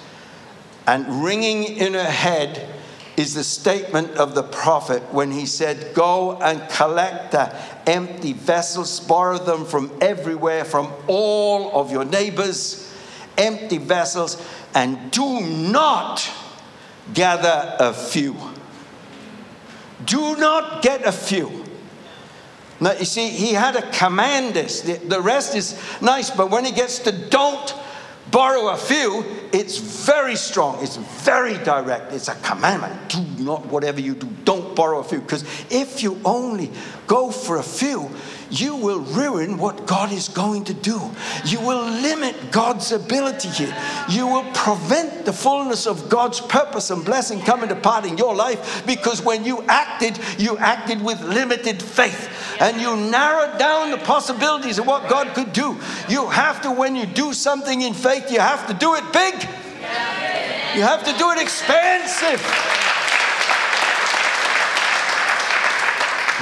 And 0.87 1.23
ringing 1.23 1.63
in 1.63 1.93
her 1.93 2.03
head 2.03 2.67
is 3.15 3.35
the 3.35 3.43
statement 3.43 4.11
of 4.17 4.33
the 4.33 4.43
prophet 4.43 5.03
when 5.13 5.31
he 5.31 5.45
said, 5.45 5.93
Go 5.93 6.35
and 6.41 6.67
collect 6.69 7.31
the 7.31 7.55
empty 7.87 8.33
vessels, 8.33 8.99
borrow 8.99 9.37
them 9.37 9.65
from 9.65 9.91
everywhere, 10.01 10.65
from 10.65 10.91
all 11.07 11.79
of 11.79 11.91
your 11.91 12.05
neighbors, 12.05 12.91
empty 13.37 13.77
vessels, 13.77 14.43
and 14.73 15.11
do 15.11 15.41
not 15.41 16.27
gather 17.13 17.75
a 17.79 17.93
few. 17.93 18.35
Do 20.05 20.35
not 20.35 20.81
get 20.81 21.05
a 21.05 21.11
few. 21.11 21.62
Now, 22.83 22.91
you 22.91 23.05
see, 23.05 23.29
he 23.29 23.53
had 23.53 23.77
a 23.77 23.89
command 23.91 24.55
this. 24.55 24.81
The, 24.81 24.95
the 24.97 25.21
rest 25.21 25.55
is 25.55 25.79
nice, 26.01 26.29
but 26.29 26.51
when 26.51 26.65
he 26.65 26.71
gets 26.71 26.99
to 26.99 27.13
don't 27.13 27.73
borrow 28.29 28.67
a 28.67 28.77
few, 28.77 29.23
it's 29.53 29.77
very 29.77 30.35
strong. 30.35 30.83
It's 30.83 30.97
very 30.97 31.57
direct. 31.59 32.11
It's 32.11 32.27
a 32.27 32.35
commandment. 32.35 33.09
Do 33.09 33.23
not, 33.41 33.67
whatever 33.67 34.01
you 34.01 34.15
do, 34.15 34.27
don't 34.43 34.75
borrow 34.75 34.99
a 34.99 35.03
few. 35.03 35.21
Because 35.21 35.45
if 35.71 36.03
you 36.03 36.19
only 36.25 36.71
go 37.07 37.31
for 37.31 37.55
a 37.55 37.63
few, 37.63 38.11
you 38.59 38.75
will 38.75 38.99
ruin 38.99 39.57
what 39.57 39.85
God 39.85 40.11
is 40.11 40.29
going 40.29 40.65
to 40.65 40.73
do. 40.73 41.01
You 41.45 41.59
will 41.59 41.83
limit 41.83 42.51
God's 42.51 42.91
ability 42.91 43.49
here. 43.49 43.75
You 44.09 44.27
will 44.27 44.43
prevent 44.53 45.25
the 45.25 45.33
fullness 45.33 45.87
of 45.87 46.09
God's 46.09 46.39
purpose 46.39 46.91
and 46.91 47.03
blessing 47.03 47.41
coming 47.41 47.69
to 47.69 47.75
part 47.75 48.05
in 48.05 48.17
your 48.17 48.35
life 48.35 48.85
because 48.85 49.21
when 49.21 49.43
you 49.43 49.63
acted, 49.63 50.19
you 50.37 50.57
acted 50.57 51.01
with 51.01 51.21
limited 51.21 51.81
faith 51.81 52.29
and 52.59 52.79
you 52.79 52.95
narrowed 52.95 53.57
down 53.57 53.91
the 53.91 53.97
possibilities 53.97 54.79
of 54.79 54.87
what 54.87 55.09
God 55.09 55.33
could 55.33 55.53
do. 55.53 55.77
You 56.07 56.27
have 56.29 56.61
to, 56.61 56.71
when 56.71 56.95
you 56.95 57.05
do 57.05 57.33
something 57.33 57.81
in 57.81 57.93
faith, 57.93 58.31
you 58.31 58.39
have 58.39 58.67
to 58.67 58.73
do 58.73 58.95
it 58.95 59.03
big. 59.13 59.33
You 60.75 60.81
have 60.81 61.03
to 61.03 61.17
do 61.17 61.31
it 61.31 61.41
expansive. 61.41 62.41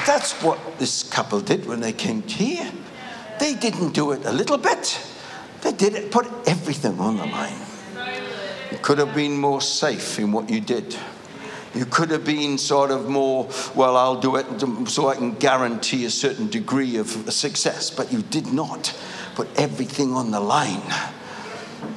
That's 0.06 0.34
what 0.42 0.80
this 0.80 1.04
couple 1.04 1.42
did 1.42 1.66
when 1.66 1.80
they 1.80 1.94
came 1.94 2.24
here. 2.24 2.72
They 3.40 3.54
didn't 3.56 3.94
do 3.94 4.12
it 4.12 4.26
a 4.26 4.32
little 4.32 4.58
bit. 4.58 5.00
They 5.62 5.72
did 5.72 5.96
it, 5.96 6.12
put 6.12 6.28
everything 6.48 7.00
on 7.00 7.18
the 7.18 7.26
line. 7.26 7.60
You 8.72 8.78
could 8.82 8.98
have 8.98 9.14
been 9.14 9.38
more 9.38 9.62
safe 9.62 10.18
in 10.18 10.32
what 10.32 10.50
you 10.50 10.62
did. 10.62 10.96
You 11.74 11.86
could 11.86 12.10
have 12.12 12.26
been 12.26 12.58
sort 12.58 12.92
of 12.92 13.08
more, 13.08 13.50
well, 13.76 13.96
I'll 13.96 14.20
do 14.20 14.36
it 14.36 14.46
so 14.90 15.08
I 15.10 15.16
can 15.16 15.36
guarantee 15.36 16.06
a 16.06 16.10
certain 16.10 16.50
degree 16.50 16.98
of 16.98 17.08
success, 17.32 17.90
but 17.90 18.12
you 18.12 18.22
did 18.24 18.52
not 18.54 18.94
put 19.36 19.48
everything 19.58 20.14
on 20.14 20.32
the 20.32 20.40
line. 20.40 20.82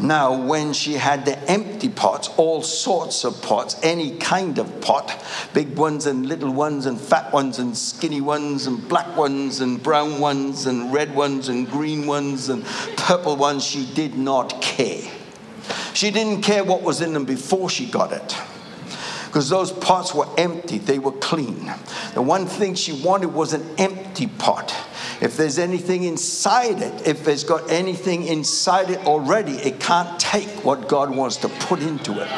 Now, 0.01 0.47
when 0.47 0.73
she 0.73 0.95
had 0.95 1.25
the 1.25 1.39
empty 1.51 1.89
pots, 1.89 2.29
all 2.37 2.63
sorts 2.63 3.25
of 3.25 3.41
pots, 3.43 3.77
any 3.83 4.17
kind 4.19 4.59
of 4.59 4.81
pot, 4.81 5.25
big 5.53 5.77
ones 5.77 6.07
and 6.07 6.27
little 6.27 6.53
ones, 6.53 6.87
and 6.87 7.01
fat 7.01 7.33
ones 7.33 7.59
and 7.59 7.77
skinny 7.77 8.21
ones, 8.21 8.67
and 8.67 8.87
black 8.89 9.17
ones 9.17 9.61
and 9.61 9.83
brown 9.83 10.21
ones, 10.21 10.67
and 10.67 10.93
red 10.93 11.15
ones 11.15 11.49
and 11.49 11.71
green 11.71 12.07
ones 12.07 12.49
and 12.49 12.65
purple 12.97 13.37
ones, 13.37 13.65
she 13.65 13.87
did 13.95 14.17
not 14.17 14.61
care. 14.61 15.03
She 15.95 16.11
didn't 16.11 16.43
care 16.43 16.65
what 16.65 16.83
was 16.83 17.01
in 17.01 17.13
them 17.13 17.25
before 17.25 17.71
she 17.71 17.87
got 17.87 18.13
it 18.13 18.37
because 19.35 19.49
those 19.49 19.73
pots 19.73 20.15
were 20.15 20.29
empty, 20.39 20.79
they 20.79 21.01
were 21.01 21.11
clean. 21.11 21.73
The 22.15 22.23
one 22.23 22.47
thing 22.47 22.77
she 22.77 22.93
wanted 22.93 23.35
was 23.35 23.53
an 23.53 23.67
empty 23.79 24.29
pot. 24.29 24.73
If 25.21 25.37
there's 25.37 25.59
anything 25.59 26.05
inside 26.05 26.83
it, 26.83 27.07
if 27.07 27.27
it's 27.29 27.45
got 27.45 27.71
anything 27.71 28.25
inside 28.25 28.91
it 28.91 29.07
already, 29.07 29.53
it 29.53 29.81
can't 29.81 30.19
take 30.19 30.49
what 30.65 30.89
God 30.89 31.15
wants 31.15 31.37
to 31.39 31.49
put 31.49 31.81
into 31.81 32.21
it. 32.21 32.29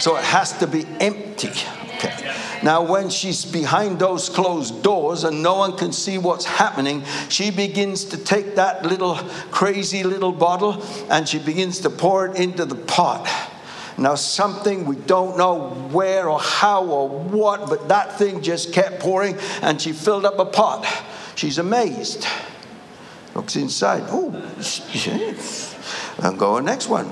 So 0.00 0.16
it 0.16 0.24
has 0.24 0.52
to 0.58 0.66
be 0.66 0.86
empty. 1.00 1.50
Okay. 1.96 2.34
Now, 2.62 2.82
when 2.82 3.10
she's 3.10 3.44
behind 3.44 3.98
those 3.98 4.28
closed 4.28 4.82
doors 4.82 5.24
and 5.24 5.42
no 5.42 5.54
one 5.56 5.76
can 5.76 5.92
see 5.92 6.18
what's 6.18 6.44
happening, 6.44 7.04
she 7.28 7.50
begins 7.50 8.04
to 8.06 8.16
take 8.16 8.54
that 8.56 8.84
little 8.84 9.16
crazy 9.50 10.02
little 10.02 10.32
bottle 10.32 10.82
and 11.10 11.28
she 11.28 11.38
begins 11.38 11.80
to 11.80 11.90
pour 11.90 12.26
it 12.26 12.36
into 12.36 12.64
the 12.64 12.74
pot. 12.74 13.28
Now, 13.96 14.14
something 14.14 14.86
we 14.86 14.96
don't 14.96 15.36
know 15.36 15.70
where 15.92 16.28
or 16.28 16.40
how 16.40 16.84
or 16.84 17.08
what, 17.08 17.68
but 17.68 17.88
that 17.88 18.18
thing 18.18 18.42
just 18.42 18.72
kept 18.72 18.98
pouring 18.98 19.36
and 19.62 19.80
she 19.80 19.92
filled 19.92 20.24
up 20.24 20.38
a 20.38 20.44
pot. 20.44 20.84
She's 21.34 21.58
amazed. 21.58 22.26
Looks 23.34 23.56
inside. 23.56 24.04
Oh, 24.08 24.30
and 26.22 26.38
go 26.38 26.60
next 26.60 26.88
one. 26.88 27.10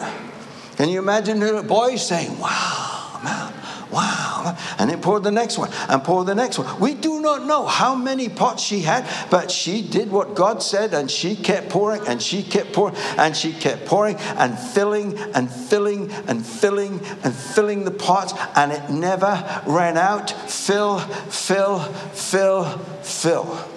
Can 0.77 0.89
you 0.89 1.01
imagine 1.01 1.41
the 1.41 1.63
boy 1.63 1.97
saying, 1.97 2.39
Wow, 2.39 3.53
wow. 3.91 4.57
And 4.79 4.89
then 4.89 5.01
pour 5.01 5.19
the 5.19 5.33
next 5.33 5.59
one 5.59 5.71
and 5.89 6.03
pour 6.03 6.25
the 6.25 6.35
next 6.35 6.59
one. 6.59 6.81
We 6.81 6.95
do 6.95 7.21
not 7.21 7.45
know 7.47 7.67
how 7.67 7.97
many 7.97 8.29
pots 8.29 8.63
she 8.63 8.81
had, 8.81 9.07
but 9.31 9.51
she 9.51 9.83
did 9.83 10.11
what 10.13 10.35
God 10.35 10.63
said 10.63 10.95
and 10.95 11.11
she 11.11 11.35
kept 11.35 11.69
pouring 11.69 12.07
and 12.07 12.23
she 12.23 12.45
kept 12.45 12.73
pouring 12.73 12.97
and 13.19 13.37
she 13.37 13.53
kept 13.53 13.85
pouring 13.87 14.17
and 14.17 14.57
filling 14.57 15.19
and 15.35 15.51
filling 15.51 16.11
and 16.29 16.47
filling 16.47 17.05
and 17.25 17.35
filling 17.35 17.85
the 17.85 17.91
pots 17.91 18.33
and 18.55 18.73
it 18.73 18.91
never 18.91 19.63
ran 19.67 19.97
out. 19.97 20.31
Fill, 20.31 21.01
fill, 21.01 21.81
fill, 21.81 22.65
fill 23.03 23.69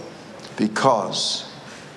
because 0.57 1.51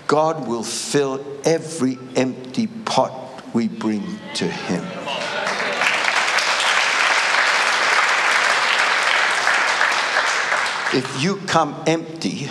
God 0.07 0.47
will 0.49 0.63
fill 0.63 1.25
every 1.45 1.99
empty 2.17 2.67
pot 2.67 3.45
we 3.55 3.69
bring 3.69 4.19
to 4.35 4.47
Him. 4.47 4.85
If 10.95 11.23
you 11.23 11.37
come 11.47 11.83
empty, 11.87 12.49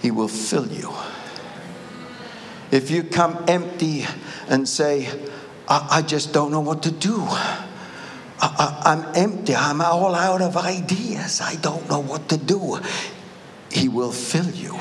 He 0.00 0.10
will 0.10 0.28
fill 0.28 0.68
you. 0.68 0.94
If 2.70 2.90
you 2.90 3.02
come 3.02 3.44
empty 3.48 4.06
and 4.48 4.68
say, 4.68 5.08
I, 5.68 5.88
I 5.90 6.02
just 6.02 6.32
don't 6.32 6.50
know 6.50 6.60
what 6.60 6.82
to 6.84 6.90
do. 6.90 7.26
I, 8.40 8.82
am 8.84 9.14
empty. 9.14 9.54
I'm 9.54 9.80
all 9.80 10.14
out 10.14 10.42
of 10.42 10.56
ideas. 10.56 11.40
I 11.40 11.54
don't 11.56 11.88
know 11.88 12.00
what 12.00 12.28
to 12.28 12.36
do. 12.36 12.78
He 13.74 13.88
will 13.88 14.12
fill 14.12 14.48
you. 14.50 14.78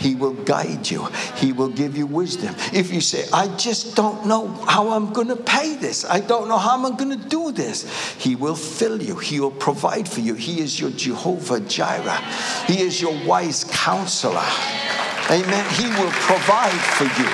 He 0.00 0.14
will 0.14 0.32
guide 0.32 0.90
you. 0.90 1.06
He 1.36 1.52
will 1.52 1.68
give 1.68 1.96
you 1.96 2.06
wisdom. 2.06 2.54
If 2.72 2.90
you 2.90 3.02
say, 3.02 3.26
I 3.34 3.54
just 3.56 3.94
don't 3.94 4.26
know 4.26 4.48
how 4.66 4.88
I'm 4.90 5.12
going 5.12 5.28
to 5.28 5.36
pay 5.36 5.76
this, 5.76 6.06
I 6.06 6.20
don't 6.20 6.48
know 6.48 6.56
how 6.56 6.82
I'm 6.82 6.96
going 6.96 7.20
to 7.20 7.28
do 7.28 7.52
this, 7.52 7.84
He 8.14 8.34
will 8.34 8.56
fill 8.56 9.02
you. 9.02 9.16
He 9.16 9.40
will 9.40 9.50
provide 9.50 10.08
for 10.08 10.20
you. 10.20 10.34
He 10.34 10.60
is 10.60 10.80
your 10.80 10.90
Jehovah 10.90 11.60
Jireh. 11.60 12.20
He 12.66 12.80
is 12.80 13.00
your 13.00 13.14
wise 13.26 13.64
counselor. 13.64 14.48
Amen. 15.30 15.70
He 15.74 15.86
will 16.00 16.12
provide 16.12 16.80
for 16.96 17.04
you. 17.04 17.28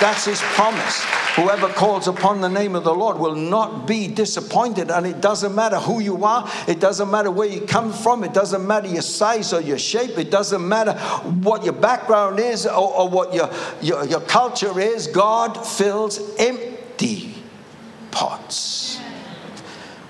That's 0.00 0.24
His 0.24 0.40
promise. 0.56 1.17
Whoever 1.38 1.68
calls 1.68 2.08
upon 2.08 2.40
the 2.40 2.48
name 2.48 2.74
of 2.74 2.82
the 2.82 2.92
Lord 2.92 3.16
will 3.16 3.36
not 3.36 3.86
be 3.86 4.08
disappointed. 4.08 4.90
And 4.90 5.06
it 5.06 5.20
doesn't 5.20 5.54
matter 5.54 5.78
who 5.78 6.00
you 6.00 6.24
are, 6.24 6.50
it 6.66 6.80
doesn't 6.80 7.08
matter 7.08 7.30
where 7.30 7.46
you 7.46 7.60
come 7.60 7.92
from, 7.92 8.24
it 8.24 8.34
doesn't 8.34 8.66
matter 8.66 8.88
your 8.88 9.02
size 9.02 9.52
or 9.52 9.60
your 9.60 9.78
shape, 9.78 10.18
it 10.18 10.32
doesn't 10.32 10.66
matter 10.66 10.94
what 10.94 11.62
your 11.62 11.74
background 11.74 12.40
is 12.40 12.66
or, 12.66 12.92
or 12.92 13.08
what 13.08 13.32
your, 13.32 13.48
your, 13.80 14.04
your 14.06 14.20
culture 14.22 14.80
is. 14.80 15.06
God 15.06 15.54
fills 15.64 16.18
empty 16.40 17.36
pots. 18.10 18.98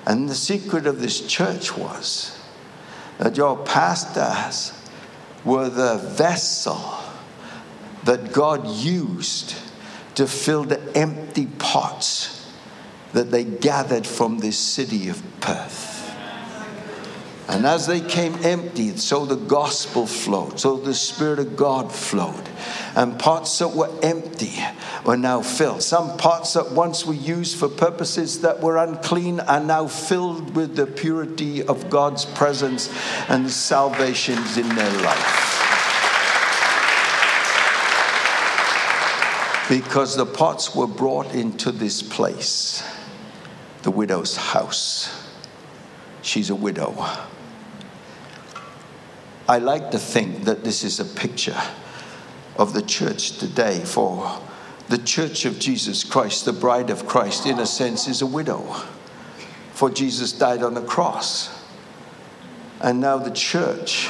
And 0.06 0.30
the 0.30 0.34
secret 0.34 0.86
of 0.86 0.98
this 0.98 1.26
church 1.26 1.76
was 1.76 2.40
that 3.18 3.36
your 3.36 3.58
pastors 3.66 4.72
were 5.44 5.68
the 5.68 5.98
vessel 5.98 6.80
that 8.04 8.32
God 8.32 8.66
used 8.66 9.67
to 10.18 10.26
fill 10.26 10.64
the 10.64 10.80
empty 10.96 11.46
pots 11.60 12.44
that 13.12 13.30
they 13.30 13.44
gathered 13.44 14.04
from 14.04 14.40
this 14.40 14.58
city 14.58 15.08
of 15.08 15.22
Perth. 15.38 16.12
And 17.46 17.64
as 17.64 17.86
they 17.86 18.00
came 18.00 18.34
empty, 18.44 18.96
so 18.96 19.24
the 19.24 19.36
gospel 19.36 20.08
flowed, 20.08 20.58
so 20.58 20.76
the 20.76 20.92
Spirit 20.92 21.38
of 21.38 21.56
God 21.56 21.92
flowed. 21.92 22.48
And 22.96 23.16
pots 23.16 23.56
that 23.60 23.68
were 23.68 23.90
empty 24.02 24.54
were 25.06 25.16
now 25.16 25.40
filled. 25.40 25.84
Some 25.84 26.16
pots 26.16 26.54
that 26.54 26.72
once 26.72 27.06
were 27.06 27.14
used 27.14 27.56
for 27.56 27.68
purposes 27.68 28.40
that 28.40 28.60
were 28.60 28.76
unclean 28.76 29.38
are 29.38 29.60
now 29.60 29.86
filled 29.86 30.56
with 30.56 30.74
the 30.74 30.88
purity 30.88 31.62
of 31.62 31.88
God's 31.88 32.24
presence 32.24 32.92
and 33.28 33.48
salvations 33.48 34.58
in 34.58 34.68
their 34.74 35.02
life. 35.02 35.67
Because 39.68 40.16
the 40.16 40.24
pots 40.24 40.74
were 40.74 40.86
brought 40.86 41.34
into 41.34 41.70
this 41.70 42.02
place, 42.02 42.82
the 43.82 43.90
widow's 43.90 44.36
house. 44.36 45.30
She's 46.22 46.48
a 46.48 46.54
widow. 46.54 46.94
I 49.46 49.58
like 49.58 49.90
to 49.90 49.98
think 49.98 50.44
that 50.44 50.64
this 50.64 50.84
is 50.84 51.00
a 51.00 51.04
picture 51.04 51.60
of 52.56 52.72
the 52.72 52.82
church 52.82 53.38
today, 53.38 53.84
for 53.84 54.40
the 54.88 54.98
church 54.98 55.44
of 55.44 55.58
Jesus 55.58 56.02
Christ, 56.02 56.46
the 56.46 56.52
bride 56.52 56.88
of 56.90 57.06
Christ, 57.06 57.46
in 57.46 57.58
a 57.58 57.66
sense, 57.66 58.08
is 58.08 58.22
a 58.22 58.26
widow. 58.26 58.62
For 59.72 59.90
Jesus 59.90 60.32
died 60.32 60.62
on 60.62 60.74
the 60.74 60.82
cross. 60.82 61.54
And 62.80 63.00
now 63.00 63.18
the 63.18 63.30
church, 63.30 64.08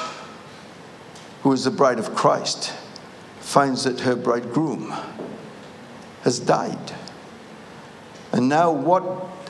who 1.42 1.52
is 1.52 1.64
the 1.64 1.70
bride 1.70 1.98
of 1.98 2.14
Christ, 2.14 2.72
finds 3.40 3.84
that 3.84 4.00
her 4.00 4.16
bridegroom 4.16 4.94
has 6.22 6.40
died. 6.40 6.92
And 8.32 8.48
now, 8.48 8.70
what 8.72 9.02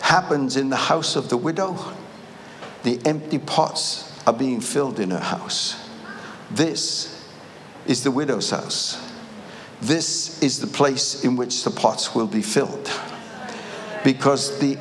happens 0.02 0.56
in 0.56 0.70
the 0.70 0.76
house 0.76 1.16
of 1.16 1.28
the 1.28 1.36
widow? 1.36 1.76
The 2.84 3.00
empty 3.04 3.38
pots 3.38 4.04
are 4.26 4.32
being 4.32 4.60
filled 4.60 5.00
in 5.00 5.10
her 5.10 5.18
house. 5.18 5.88
This 6.50 7.28
is 7.86 8.04
the 8.04 8.10
widow's 8.10 8.50
house. 8.50 9.04
This 9.80 10.42
is 10.42 10.60
the 10.60 10.66
place 10.66 11.24
in 11.24 11.36
which 11.36 11.64
the 11.64 11.70
pots 11.70 12.14
will 12.14 12.26
be 12.26 12.42
filled. 12.42 12.90
Because 14.04 14.58
the, 14.60 14.78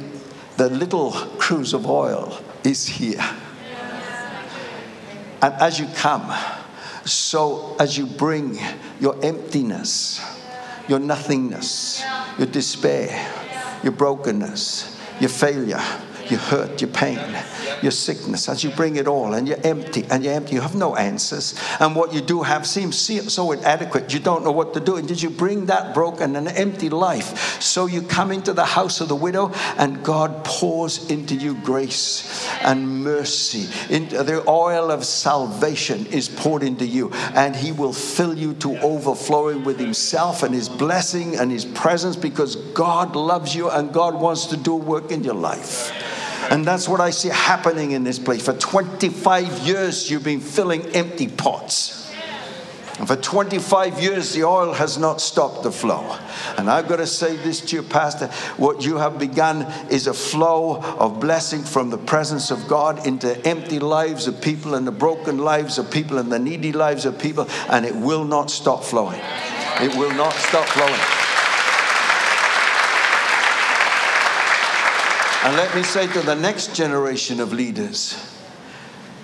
the 0.57 0.69
little 0.69 1.11
cruse 1.37 1.73
of 1.73 1.87
oil 1.87 2.39
is 2.63 2.87
here. 2.87 3.23
And 5.41 5.53
as 5.55 5.79
you 5.79 5.87
come, 5.95 6.33
so 7.05 7.75
as 7.79 7.97
you 7.97 8.05
bring 8.05 8.57
your 8.99 9.23
emptiness, 9.23 10.19
your 10.87 10.99
nothingness, 10.99 12.03
your 12.37 12.47
despair, 12.47 13.09
your 13.83 13.91
brokenness, 13.91 14.97
your 15.19 15.29
failure, 15.29 15.81
your 16.29 16.39
hurt, 16.39 16.81
your 16.81 16.89
pain, 16.91 17.19
your 17.81 17.91
sickness, 17.91 18.49
as 18.49 18.63
you 18.63 18.69
bring 18.71 18.95
it 18.95 19.07
all 19.07 19.33
and 19.33 19.47
you're 19.47 19.65
empty 19.65 20.05
and 20.09 20.23
you're 20.23 20.33
empty, 20.33 20.55
you 20.55 20.61
have 20.61 20.75
no 20.75 20.95
answers. 20.95 21.55
And 21.79 21.95
what 21.95 22.13
you 22.13 22.21
do 22.21 22.43
have 22.43 22.65
seems 22.65 22.97
so 22.97 23.51
inadequate, 23.51 24.13
you 24.13 24.19
don't 24.19 24.43
know 24.43 24.51
what 24.51 24.73
to 24.73 24.79
do. 24.79 24.97
And 24.97 25.07
did 25.07 25.21
you 25.21 25.29
bring 25.29 25.67
that 25.67 25.93
broken 25.93 26.35
and 26.35 26.47
empty 26.47 26.89
life? 26.89 27.61
So 27.61 27.85
you 27.85 28.01
come 28.01 28.31
into 28.31 28.53
the 28.53 28.65
house 28.65 29.01
of 29.01 29.07
the 29.07 29.15
widow 29.15 29.51
and 29.77 30.03
God 30.03 30.43
pours 30.43 31.09
into 31.09 31.35
you 31.35 31.55
grace 31.55 32.47
and 32.61 33.03
mercy. 33.03 33.67
Into 33.93 34.23
the 34.23 34.47
oil 34.47 34.91
of 34.91 35.05
salvation 35.05 36.05
is 36.07 36.29
poured 36.29 36.63
into 36.63 36.85
you, 36.85 37.11
and 37.33 37.55
He 37.55 37.71
will 37.71 37.93
fill 37.93 38.37
you 38.37 38.53
to 38.55 38.77
overflowing 38.79 39.63
with 39.63 39.79
Himself 39.79 40.43
and 40.43 40.53
His 40.53 40.69
blessing 40.69 41.35
and 41.35 41.51
His 41.51 41.65
presence 41.65 42.15
because 42.15 42.55
God 42.55 43.15
loves 43.15 43.55
you 43.55 43.69
and 43.69 43.93
God 43.93 44.15
wants 44.15 44.47
to 44.47 44.57
do 44.57 44.75
work 44.75 45.11
in 45.11 45.23
your 45.23 45.35
life. 45.35 45.91
And 46.49 46.65
that's 46.65 46.87
what 46.87 47.01
I 47.01 47.09
see 47.09 47.29
happening 47.29 47.91
in 47.91 48.03
this 48.03 48.19
place. 48.19 48.43
For 48.43 48.53
25 48.53 49.59
years, 49.59 50.09
you've 50.09 50.23
been 50.23 50.39
filling 50.39 50.85
empty 50.87 51.27
pots. 51.27 52.07
And 52.99 53.07
for 53.07 53.15
25 53.15 54.01
years, 54.01 54.33
the 54.33 54.43
oil 54.43 54.73
has 54.73 54.97
not 54.97 55.21
stopped 55.21 55.61
the 55.61 55.71
flow. 55.71 56.17
And 56.57 56.69
I've 56.69 56.87
got 56.87 56.95
to 56.95 57.05
say 57.05 57.35
this 57.35 57.61
to 57.61 57.75
you, 57.75 57.83
Pastor 57.83 58.27
what 58.57 58.83
you 58.83 58.97
have 58.97 59.19
begun 59.19 59.63
is 59.91 60.07
a 60.07 60.13
flow 60.13 60.81
of 60.81 61.19
blessing 61.19 61.63
from 61.63 61.91
the 61.91 61.97
presence 61.97 62.49
of 62.49 62.67
God 62.67 63.05
into 63.05 63.37
empty 63.45 63.79
lives 63.79 64.27
of 64.27 64.41
people 64.41 64.73
and 64.73 64.87
the 64.87 64.91
broken 64.91 65.37
lives 65.37 65.77
of 65.77 65.91
people 65.91 66.17
and 66.17 66.31
the 66.31 66.39
needy 66.39 66.71
lives 66.71 67.05
of 67.05 67.19
people, 67.19 67.47
and 67.69 67.85
it 67.85 67.95
will 67.95 68.23
not 68.23 68.49
stop 68.49 68.83
flowing. 68.83 69.21
It 69.79 69.95
will 69.95 70.13
not 70.15 70.33
stop 70.33 70.65
flowing. 70.65 71.26
And 75.43 75.55
let 75.55 75.73
me 75.75 75.83
say 75.83 76.07
to 76.07 76.21
the 76.21 76.35
next 76.35 76.75
generation 76.75 77.39
of 77.39 77.53
leaders, 77.53 78.33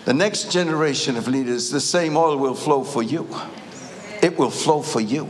the 0.05 0.13
next 0.13 0.51
generation 0.51 1.17
of 1.17 1.27
leaders, 1.27 1.69
the 1.69 1.81
same 1.81 2.15
oil 2.15 2.37
will 2.37 2.55
flow 2.55 2.83
for 2.83 3.01
you. 3.01 3.27
It 4.21 4.37
will 4.37 4.51
flow 4.51 4.81
for 4.81 5.01
you. 5.01 5.27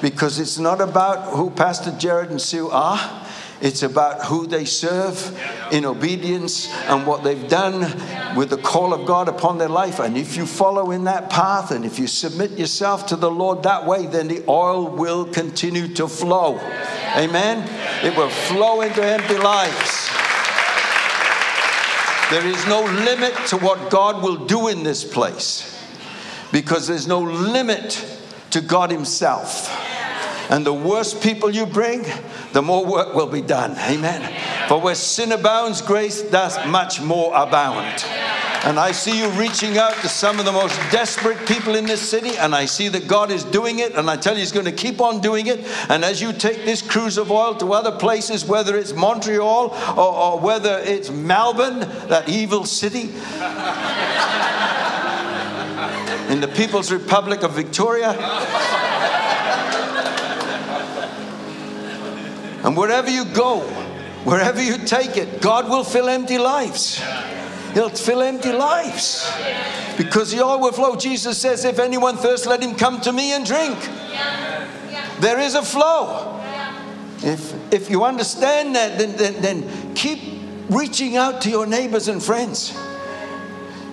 Because 0.00 0.38
it's 0.38 0.58
not 0.58 0.80
about 0.80 1.34
who 1.36 1.50
Pastor 1.50 1.92
Jared 1.98 2.30
and 2.30 2.40
Sue 2.40 2.68
are, 2.70 3.22
it's 3.60 3.84
about 3.84 4.24
who 4.24 4.48
they 4.48 4.64
serve 4.64 5.40
in 5.70 5.84
obedience 5.84 6.68
and 6.88 7.06
what 7.06 7.22
they've 7.22 7.48
done 7.48 7.80
with 8.36 8.50
the 8.50 8.56
call 8.56 8.92
of 8.92 9.06
God 9.06 9.28
upon 9.28 9.58
their 9.58 9.68
life. 9.68 10.00
And 10.00 10.16
if 10.16 10.36
you 10.36 10.46
follow 10.46 10.90
in 10.90 11.04
that 11.04 11.30
path 11.30 11.70
and 11.70 11.84
if 11.84 12.00
you 12.00 12.08
submit 12.08 12.58
yourself 12.58 13.06
to 13.06 13.16
the 13.16 13.30
Lord 13.30 13.62
that 13.62 13.86
way, 13.86 14.06
then 14.06 14.26
the 14.26 14.42
oil 14.48 14.88
will 14.88 15.26
continue 15.26 15.86
to 15.94 16.08
flow. 16.08 16.58
Amen. 17.16 17.68
It 18.04 18.16
will 18.16 18.30
flow 18.30 18.80
into 18.80 19.04
empty 19.04 19.36
lives. 19.36 20.10
There 22.30 22.46
is 22.46 22.66
no 22.66 22.82
limit 22.82 23.34
to 23.48 23.58
what 23.58 23.90
God 23.90 24.22
will 24.22 24.46
do 24.46 24.68
in 24.68 24.82
this 24.82 25.04
place 25.04 25.68
because 26.50 26.86
there's 26.86 27.06
no 27.06 27.20
limit 27.20 28.04
to 28.50 28.60
God 28.60 28.90
Himself. 28.90 29.68
And 30.50 30.66
the 30.66 30.72
worse 30.72 31.14
people 31.14 31.50
you 31.50 31.66
bring, 31.66 32.04
the 32.52 32.62
more 32.62 32.84
work 32.84 33.14
will 33.14 33.26
be 33.26 33.42
done. 33.42 33.76
Amen. 33.78 34.22
For 34.68 34.80
where 34.80 34.94
sin 34.94 35.32
abounds, 35.32 35.82
grace 35.82 36.22
does 36.22 36.58
much 36.66 37.00
more 37.00 37.32
abound. 37.34 38.04
And 38.64 38.78
I 38.78 38.92
see 38.92 39.18
you 39.18 39.28
reaching 39.30 39.76
out 39.76 39.94
to 40.02 40.08
some 40.08 40.38
of 40.38 40.44
the 40.44 40.52
most 40.52 40.76
desperate 40.92 41.48
people 41.48 41.74
in 41.74 41.84
this 41.84 42.00
city, 42.00 42.36
and 42.36 42.54
I 42.54 42.66
see 42.66 42.86
that 42.88 43.08
God 43.08 43.32
is 43.32 43.42
doing 43.42 43.80
it, 43.80 43.96
and 43.96 44.08
I 44.08 44.16
tell 44.16 44.34
you, 44.34 44.38
He's 44.38 44.52
going 44.52 44.66
to 44.66 44.72
keep 44.72 45.00
on 45.00 45.20
doing 45.20 45.48
it. 45.48 45.66
And 45.88 46.04
as 46.04 46.20
you 46.22 46.32
take 46.32 46.64
this 46.64 46.80
cruse 46.80 47.18
of 47.18 47.32
oil 47.32 47.56
to 47.56 47.72
other 47.72 47.90
places, 47.90 48.44
whether 48.44 48.78
it's 48.78 48.92
Montreal 48.92 49.76
or, 49.96 50.14
or 50.14 50.38
whether 50.38 50.78
it's 50.78 51.10
Melbourne, 51.10 51.80
that 52.08 52.28
evil 52.28 52.64
city, 52.64 53.10
in 56.32 56.40
the 56.40 56.48
People's 56.54 56.92
Republic 56.92 57.42
of 57.42 57.54
Victoria, 57.54 58.12
and 62.64 62.76
wherever 62.76 63.10
you 63.10 63.24
go, 63.24 63.60
wherever 64.22 64.62
you 64.62 64.78
take 64.78 65.16
it, 65.16 65.40
God 65.40 65.68
will 65.68 65.82
fill 65.82 66.08
empty 66.08 66.38
lives. 66.38 67.02
He'll 67.74 67.88
fill 67.90 68.22
empty 68.22 68.52
lives. 68.52 69.30
Because 69.96 70.34
will 70.34 70.72
flow. 70.72 70.96
Jesus 70.96 71.38
says, 71.38 71.64
If 71.64 71.78
anyone 71.78 72.16
thirsts, 72.16 72.46
let 72.46 72.62
him 72.62 72.74
come 72.74 73.00
to 73.02 73.12
me 73.12 73.32
and 73.32 73.46
drink. 73.46 73.78
There 75.20 75.38
is 75.38 75.54
a 75.54 75.62
flow. 75.62 76.40
If, 77.24 77.72
if 77.72 77.88
you 77.88 78.04
understand 78.04 78.74
that, 78.74 78.98
then, 78.98 79.16
then, 79.16 79.40
then 79.40 79.94
keep 79.94 80.20
reaching 80.68 81.16
out 81.16 81.42
to 81.42 81.50
your 81.50 81.66
neighbors 81.66 82.08
and 82.08 82.22
friends. 82.22 82.76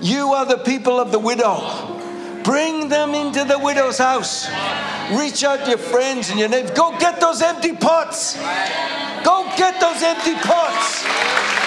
You 0.02 0.34
are 0.34 0.46
the 0.46 0.58
people 0.58 1.00
of 1.00 1.12
the 1.12 1.20
widow. 1.20 1.96
Bring 2.44 2.89
them 2.89 3.13
into 3.13 3.44
the 3.44 3.60
widow's 3.60 3.98
house. 3.98 4.48
Reach 5.12 5.44
out 5.44 5.63
to 5.65 5.70
your 5.70 5.78
friends 5.78 6.30
and 6.30 6.39
your 6.39 6.50
neighbors. 6.50 6.72
Go 6.72 6.98
get 6.98 7.20
those 7.20 7.42
empty 7.42 7.76
pots. 7.76 8.36
Go 9.24 9.52
get 9.58 9.80
those 9.80 10.02
empty 10.02 10.34
pots. 10.36 11.59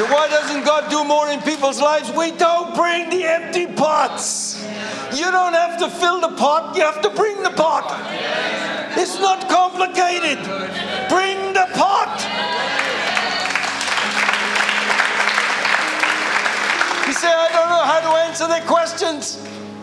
So, 0.00 0.06
why 0.06 0.28
doesn't 0.28 0.64
God 0.64 0.88
do 0.88 1.04
more 1.04 1.28
in 1.28 1.42
people's 1.42 1.78
lives? 1.78 2.10
We 2.10 2.30
don't 2.30 2.74
bring 2.74 3.10
the 3.10 3.22
empty 3.22 3.66
pots. 3.66 4.64
You 5.12 5.30
don't 5.30 5.52
have 5.52 5.78
to 5.78 5.90
fill 5.90 6.22
the 6.22 6.34
pot, 6.38 6.74
you 6.74 6.80
have 6.80 7.02
to 7.02 7.10
bring 7.10 7.42
the 7.42 7.50
pot. 7.50 7.84
It's 8.96 9.20
not 9.20 9.46
complicated. 9.50 10.38
Bring 11.10 11.52
the 11.52 11.68
pot. 11.76 12.16
You 17.06 17.12
say, 17.12 17.28
I 17.28 17.48
don't 17.52 17.68
know 17.68 17.84
how 17.84 18.00
to 18.00 18.16
answer 18.24 18.48
their 18.48 18.64
questions. 18.64 19.36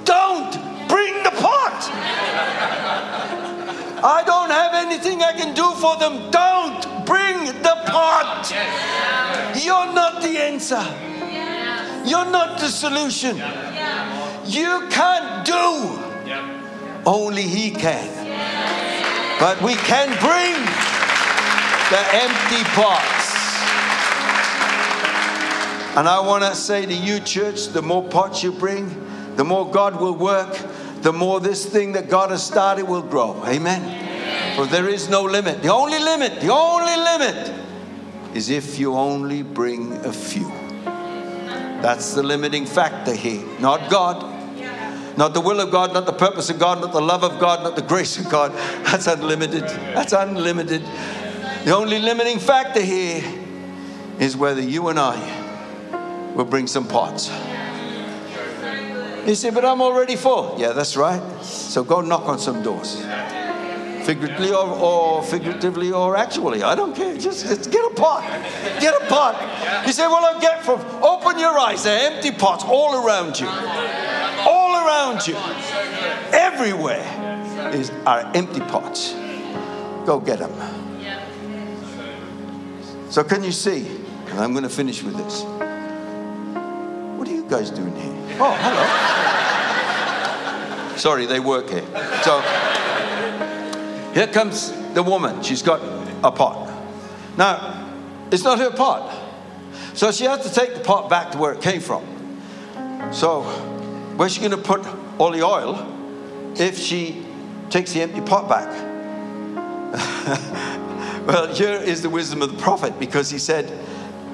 Don't 0.03 0.51
bring 0.87 1.13
the 1.21 1.33
pot. 1.37 1.91
I 4.03 4.23
don't 4.25 4.49
have 4.49 4.73
anything 4.73 5.21
I 5.21 5.33
can 5.33 5.53
do 5.53 5.69
for 5.73 5.95
them. 5.97 6.31
Don't 6.31 6.86
the 7.51 7.75
pot. 7.85 8.51
You're 9.55 9.93
not 9.93 10.21
the 10.21 10.37
answer. 10.37 10.83
You're 12.05 12.31
not 12.31 12.59
the 12.59 12.67
solution. 12.67 13.37
You 14.45 14.87
can't 14.89 15.45
do. 15.45 16.03
Only 17.05 17.43
He 17.43 17.71
can. 17.71 18.07
But 19.39 19.61
we 19.61 19.75
can 19.75 20.07
bring 20.19 20.55
the 21.91 22.03
empty 22.15 22.63
pots. 22.75 23.27
And 25.97 26.07
I 26.07 26.19
want 26.19 26.43
to 26.43 26.55
say 26.55 26.85
to 26.85 26.93
you, 26.93 27.19
church, 27.19 27.67
the 27.67 27.81
more 27.81 28.03
pots 28.07 28.43
you 28.43 28.51
bring, 28.51 28.87
the 29.35 29.43
more 29.43 29.69
God 29.69 29.99
will 29.99 30.15
work, 30.15 30.55
the 31.01 31.13
more 31.13 31.39
this 31.39 31.65
thing 31.65 31.93
that 31.93 32.09
God 32.09 32.31
has 32.31 32.43
started 32.45 32.87
will 32.87 33.01
grow. 33.01 33.43
Amen. 33.45 34.06
For 34.57 34.65
there 34.65 34.89
is 34.89 35.07
no 35.07 35.21
limit. 35.21 35.61
The 35.61 35.71
only 35.71 35.99
limit, 35.99 36.41
the 36.41 36.51
only 36.51 36.97
limit 36.97 37.53
is 38.33 38.49
if 38.49 38.79
you 38.79 38.95
only 38.95 39.43
bring 39.43 39.93
a 40.03 40.11
few. 40.11 40.47
That's 41.83 42.15
the 42.15 42.23
limiting 42.23 42.65
factor 42.65 43.13
here, 43.13 43.45
not 43.59 43.91
God. 43.91 44.33
Not 45.15 45.35
the 45.35 45.41
will 45.41 45.59
of 45.59 45.69
God, 45.69 45.93
not 45.93 46.07
the 46.07 46.13
purpose 46.13 46.49
of 46.49 46.57
God, 46.57 46.81
not 46.81 46.91
the 46.91 47.01
love 47.01 47.23
of 47.23 47.39
God, 47.39 47.61
not 47.61 47.75
the 47.75 47.83
grace 47.83 48.17
of 48.17 48.31
God. 48.31 48.51
That's 48.83 49.05
unlimited. 49.05 49.61
That's 49.61 50.13
unlimited. 50.13 50.81
The 51.63 51.75
only 51.75 51.99
limiting 51.99 52.39
factor 52.39 52.81
here 52.81 53.23
is 54.17 54.35
whether 54.35 54.61
you 54.61 54.87
and 54.87 54.97
I 54.97 56.33
will 56.35 56.45
bring 56.45 56.65
some 56.65 56.87
pots. 56.87 57.29
You 59.27 59.35
say, 59.35 59.51
but 59.51 59.63
I'm 59.63 59.83
already 59.83 60.15
full. 60.15 60.55
Yeah, 60.57 60.71
that's 60.71 60.97
right. 60.97 61.21
So 61.43 61.83
go 61.83 62.01
knock 62.01 62.27
on 62.27 62.39
some 62.39 62.63
doors 62.63 63.03
figuratively 64.07 64.51
or, 64.53 64.69
or, 64.69 65.21
figuratively 65.21 65.91
or 65.91 66.15
actually. 66.15 66.63
I 66.63 66.75
don't 66.75 66.95
care. 66.95 67.17
Just, 67.17 67.45
just 67.45 67.69
get 67.69 67.83
a 67.91 67.93
pot. 67.93 68.23
Get 68.79 68.93
a 68.95 69.05
pot. 69.07 69.35
You 69.85 69.91
say, 69.91 70.07
well, 70.07 70.23
I'll 70.23 70.39
get 70.39 70.63
from. 70.63 70.79
Open 71.03 71.37
your 71.37 71.59
eyes. 71.59 71.83
There 71.83 71.99
are 71.99 72.13
empty 72.13 72.31
pots 72.31 72.63
all 72.63 73.05
around 73.05 73.37
you. 73.37 73.47
All 73.47 74.87
around 74.87 75.27
you. 75.27 75.35
Everywhere 76.31 77.03
is 77.73 77.91
are 78.05 78.31
empty 78.33 78.61
pots. 78.61 79.13
Go 80.05 80.21
get 80.21 80.39
them. 80.39 80.53
So 83.09 83.25
can 83.25 83.43
you 83.43 83.51
see? 83.51 83.87
And 84.29 84.39
I'm 84.39 84.53
going 84.53 84.63
to 84.63 84.69
finish 84.69 85.03
with 85.03 85.17
this. 85.17 85.43
What 87.17 87.27
are 87.27 87.31
you 87.31 87.43
guys 87.49 87.71
doing 87.71 87.95
here? 87.95 88.15
Oh, 88.39 88.55
hello. 88.61 88.85
Sorry, 90.97 91.25
they 91.25 91.39
work 91.41 91.69
here. 91.69 91.85
So 92.23 92.41
here 94.17 94.25
comes 94.25 94.71
the 94.95 95.03
woman. 95.03 95.43
She's 95.43 95.61
got 95.61 95.79
a 96.23 96.31
pot. 96.31 96.73
Now, 97.37 97.87
it's 98.31 98.43
not 98.43 98.57
her 98.57 98.71
pot. 98.71 99.15
So 99.93 100.11
she 100.11 100.23
has 100.23 100.41
to 100.41 100.51
take 100.51 100.73
the 100.73 100.79
pot 100.79 101.07
back 101.07 101.33
to 101.33 101.37
where 101.37 101.53
it 101.53 101.61
came 101.61 101.81
from. 101.81 102.03
So, 103.11 103.43
where's 104.15 104.33
she 104.33 104.39
going 104.39 104.51
to 104.53 104.57
put 104.57 104.83
all 105.19 105.29
the 105.29 105.43
oil 105.43 105.85
if 106.57 106.79
she 106.79 107.27
takes 107.69 107.93
the 107.93 108.01
empty 108.01 108.21
pot 108.21 108.49
back? 108.49 108.67
well, 111.27 111.53
here 111.53 111.75
is 111.75 112.01
the 112.01 112.09
wisdom 112.09 112.41
of 112.41 112.51
the 112.51 112.57
prophet 112.57 112.97
because 112.97 113.29
he 113.29 113.37
said, 113.37 113.71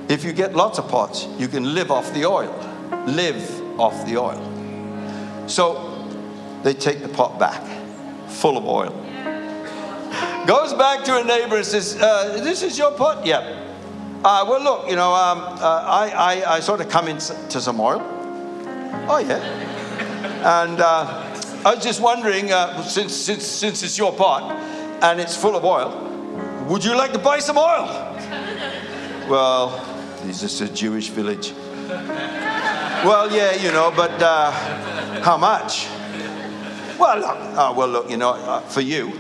if 0.08 0.24
you 0.24 0.32
get 0.32 0.56
lots 0.56 0.80
of 0.80 0.88
pots, 0.88 1.28
you 1.38 1.50
can 1.50 1.74
live 1.74 1.92
off 1.92 2.14
the 2.14 2.24
oil. 2.24 2.54
Live 3.06 3.78
off 3.78 4.06
the 4.06 4.16
oil. 4.16 5.50
So 5.50 6.08
they 6.64 6.74
take 6.74 7.02
the 7.02 7.10
pot 7.10 7.38
back, 7.38 7.62
full 8.30 8.58
of 8.58 8.64
oil. 8.66 8.98
Goes 10.48 10.74
back 10.74 11.06
to 11.06 11.18
a 11.18 11.24
neighbor 11.24 11.56
and 11.56 11.66
says, 11.66 11.96
uh, 12.02 12.42
This 12.44 12.64
is 12.64 12.78
your 12.78 12.92
pot? 12.92 13.26
Yeah. 13.26 13.64
Uh, 14.26 14.46
well, 14.48 14.62
look, 14.62 14.90
you 14.90 14.96
know, 14.96 15.14
um, 15.14 15.40
uh, 15.40 15.84
I, 15.86 16.10
I, 16.10 16.56
I, 16.56 16.60
sort 16.60 16.82
of 16.82 16.90
come 16.90 17.08
into 17.08 17.62
some 17.62 17.80
oil. 17.80 18.02
Oh, 19.08 19.18
yeah. 19.20 19.38
And 20.62 20.80
uh, 20.80 21.40
I 21.66 21.76
was 21.76 21.84
just 21.84 22.02
wondering, 22.02 22.52
uh, 22.52 22.84
since, 22.84 23.14
since, 23.14 23.46
since 23.46 23.84
it's 23.84 23.98
your 23.98 24.14
pot 24.14 24.52
and 25.02 25.20
it's 25.20 25.36
full 25.36 25.56
of 25.56 25.64
oil, 25.64 25.92
would 26.68 26.84
you 26.84 26.96
like 26.96 27.14
to 27.14 27.20
buy 27.20 27.40
some 27.40 27.58
oil? 27.58 27.88
Well, 29.30 29.70
this 30.24 30.44
is 30.44 30.62
a 30.62 30.70
Jewish 30.70 31.10
village? 31.10 31.54
Well, 33.04 33.30
yeah, 33.30 33.56
you 33.56 33.72
know, 33.72 33.94
but 33.96 34.22
uh, 34.22 34.52
how 35.22 35.38
much? 35.38 35.88
Well, 36.98 37.20
look, 37.20 37.78
well, 37.78 37.88
look, 37.88 38.10
you 38.10 38.18
know, 38.18 38.64
for 38.68 38.82
you, 38.82 39.12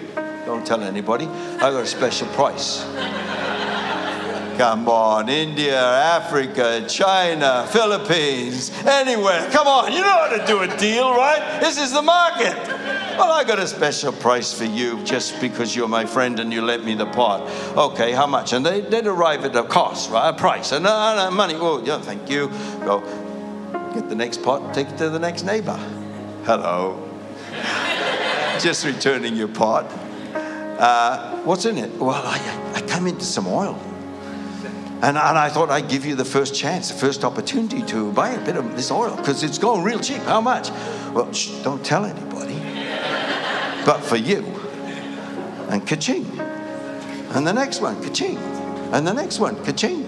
don't 0.46 0.66
tell 0.66 0.82
anybody, 0.82 1.26
I 1.26 1.72
got 1.72 1.84
a 1.84 1.88
special 1.88 2.28
price. 2.30 2.84
Come 4.58 4.88
on, 4.88 5.30
India, 5.30 5.82
Africa, 5.82 6.86
China, 6.88 7.68
Philippines, 7.72 8.72
anywhere. 8.86 9.50
Come 9.50 9.66
on, 9.66 9.92
you 9.92 10.02
know 10.02 10.08
how 10.08 10.38
to 10.38 10.46
do 10.46 10.62
a 10.62 10.78
deal, 10.78 11.10
right? 11.12 11.60
This 11.60 11.80
is 11.80 11.92
the 11.92 12.04
market. 12.04 12.56
Well, 13.18 13.32
I 13.32 13.44
got 13.46 13.58
a 13.58 13.68
special 13.68 14.12
price 14.12 14.54
for 14.54 14.66
you 14.66 15.04
just 15.04 15.42
because 15.42 15.76
you're 15.76 15.88
my 15.88 16.06
friend 16.06 16.40
and 16.40 16.54
you 16.54 16.62
lent 16.62 16.86
me 16.86 16.94
the 16.94 17.08
pot. 17.08 17.50
Okay, 17.76 18.12
how 18.12 18.28
much? 18.28 18.54
And 18.54 18.64
they, 18.64 18.82
they'd 18.82 19.08
arrive 19.08 19.44
at 19.44 19.56
a 19.56 19.64
cost, 19.64 20.12
right? 20.12 20.30
A 20.30 20.34
price. 20.34 20.72
And 20.72 20.86
uh, 20.86 21.28
uh, 21.28 21.32
money. 21.32 21.56
Oh, 21.56 21.84
yeah, 21.84 22.00
thank 22.00 22.30
you. 22.30 22.50
Go 22.86 23.02
get 23.94 24.10
the 24.10 24.16
next 24.16 24.44
pot, 24.44 24.74
take 24.74 24.88
it 24.88 24.98
to 24.98 25.10
the 25.10 25.20
next 25.20 25.44
neighbor. 25.44 25.78
Hello. 26.46 27.10
just 28.60 28.86
returning 28.86 29.36
your 29.36 29.48
pot. 29.48 29.92
Uh, 30.80 31.38
what's 31.44 31.66
in 31.66 31.78
it? 31.78 31.92
Well, 32.00 32.12
I, 32.12 32.74
I 32.76 32.82
come 32.82 33.08
into 33.08 33.26
some 33.26 33.48
oil. 33.48 33.80
And, 35.02 35.18
and 35.18 35.38
I 35.38 35.50
thought 35.50 35.70
I'd 35.70 35.90
give 35.90 36.06
you 36.06 36.16
the 36.16 36.26
first 36.26 36.56
chance, 36.56 36.90
the 36.90 36.98
first 36.98 37.24
opportunity 37.26 37.82
to 37.84 38.12
buy 38.14 38.30
a 38.30 38.46
bit 38.46 38.56
of 38.56 38.76
this 38.76 38.90
oil 38.90 39.16
because 39.18 39.44
it's 39.44 39.58
going 39.58 39.84
real 39.84 40.00
cheap. 40.00 40.22
How 40.22 40.40
much? 40.40 40.70
Well, 41.14 41.32
shh, 41.34 41.62
don't 41.64 41.84
tell 41.84 42.06
anybody 42.06 42.34
but 43.86 44.02
for 44.02 44.16
you. 44.16 44.44
And 45.70 45.86
ka-ching. 45.86 46.26
And 47.32 47.48
the 47.48 47.54
next 47.54 47.82
one, 47.82 48.02
ka-ching. 48.04 48.38
And 48.92 49.08
the 49.08 49.14
next 49.14 49.40
one, 49.40 49.64
ka-ching. 49.64 50.06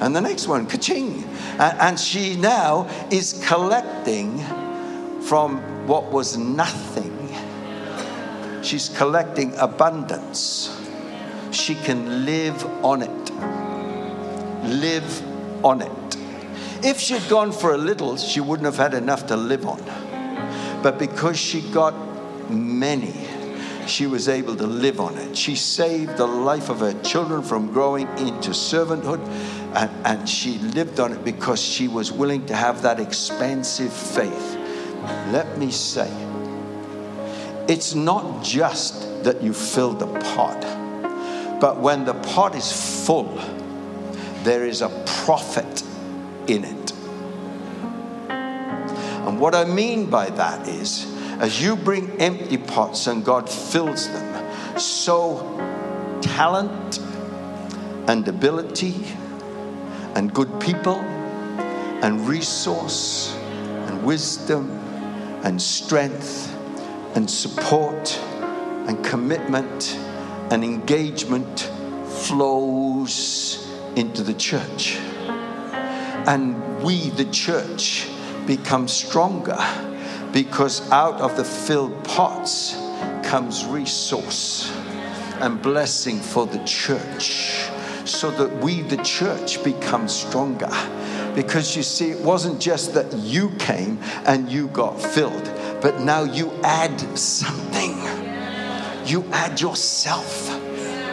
And 0.00 0.14
the 0.14 0.20
next 0.20 0.46
one, 0.46 0.66
ka-ching. 0.66 1.24
And, 1.58 1.78
and 1.80 1.98
she 1.98 2.36
now 2.36 2.88
is 3.10 3.42
collecting 3.46 4.38
from 5.22 5.58
what 5.86 6.12
was 6.12 6.36
nothing. 6.36 7.15
She's 8.66 8.88
collecting 8.88 9.54
abundance. 9.58 10.76
She 11.52 11.76
can 11.76 12.24
live 12.24 12.64
on 12.84 13.00
it. 13.02 13.30
Live 14.64 15.64
on 15.64 15.82
it. 15.82 16.16
If 16.84 16.98
she'd 16.98 17.28
gone 17.28 17.52
for 17.52 17.74
a 17.74 17.78
little, 17.78 18.16
she 18.16 18.40
wouldn't 18.40 18.64
have 18.64 18.76
had 18.76 18.92
enough 18.92 19.28
to 19.28 19.36
live 19.36 19.64
on. 19.66 19.80
But 20.82 20.98
because 20.98 21.38
she 21.38 21.60
got 21.70 21.94
many, 22.50 23.14
she 23.86 24.08
was 24.08 24.28
able 24.28 24.56
to 24.56 24.66
live 24.66 24.98
on 24.98 25.16
it. 25.16 25.36
She 25.36 25.54
saved 25.54 26.16
the 26.16 26.26
life 26.26 26.68
of 26.68 26.80
her 26.80 27.00
children 27.04 27.42
from 27.42 27.72
growing 27.72 28.08
into 28.18 28.50
servanthood, 28.50 29.24
and, 29.76 29.90
and 30.04 30.28
she 30.28 30.58
lived 30.58 30.98
on 30.98 31.12
it 31.12 31.24
because 31.24 31.62
she 31.62 31.86
was 31.86 32.10
willing 32.10 32.44
to 32.46 32.56
have 32.56 32.82
that 32.82 32.98
expansive 32.98 33.92
faith. 33.92 34.56
Let 35.30 35.56
me 35.56 35.70
say, 35.70 36.10
it's 37.68 37.94
not 37.94 38.44
just 38.44 39.24
that 39.24 39.42
you 39.42 39.52
fill 39.52 39.92
the 39.92 40.06
pot, 40.06 40.60
but 41.60 41.80
when 41.80 42.04
the 42.04 42.14
pot 42.14 42.54
is 42.54 43.04
full, 43.04 43.40
there 44.44 44.64
is 44.64 44.82
a 44.82 44.88
profit 45.24 45.82
in 46.46 46.64
it. 46.64 46.92
And 49.26 49.40
what 49.40 49.54
I 49.54 49.64
mean 49.64 50.08
by 50.08 50.30
that 50.30 50.68
is, 50.68 51.12
as 51.40 51.60
you 51.60 51.74
bring 51.76 52.10
empty 52.20 52.56
pots 52.56 53.08
and 53.08 53.24
God 53.24 53.50
fills 53.50 54.08
them, 54.08 54.78
so 54.78 55.40
talent 56.22 57.00
and 58.08 58.26
ability 58.28 58.94
and 60.14 60.32
good 60.32 60.60
people 60.60 61.00
and 61.00 62.28
resource 62.28 63.34
and 63.34 64.04
wisdom 64.04 64.70
and 65.42 65.60
strength 65.60 66.55
and 67.16 67.30
support 67.30 68.20
and 68.86 69.02
commitment 69.04 69.96
and 70.50 70.62
engagement 70.62 71.60
flows 72.06 73.66
into 73.96 74.22
the 74.22 74.34
church. 74.34 74.96
And 76.26 76.82
we, 76.82 77.10
the 77.10 77.24
church, 77.26 78.08
become 78.46 78.86
stronger 78.86 79.58
because 80.32 80.88
out 80.92 81.20
of 81.20 81.36
the 81.36 81.44
filled 81.44 82.04
pots 82.04 82.76
comes 83.24 83.64
resource 83.64 84.70
and 85.40 85.60
blessing 85.62 86.20
for 86.20 86.46
the 86.46 86.62
church 86.64 87.70
so 88.04 88.30
that 88.32 88.62
we, 88.62 88.82
the 88.82 89.02
church, 89.02 89.62
become 89.64 90.06
stronger. 90.08 90.70
Because 91.34 91.76
you 91.76 91.82
see, 91.82 92.10
it 92.10 92.20
wasn't 92.20 92.60
just 92.60 92.94
that 92.94 93.12
you 93.14 93.50
came 93.58 93.98
and 94.26 94.50
you 94.50 94.68
got 94.68 95.00
filled, 95.00 95.46
but 95.86 96.00
now 96.00 96.24
you 96.24 96.50
add 96.64 97.00
something. 97.16 97.92
You 99.06 99.24
add 99.30 99.60
yourself. 99.60 100.48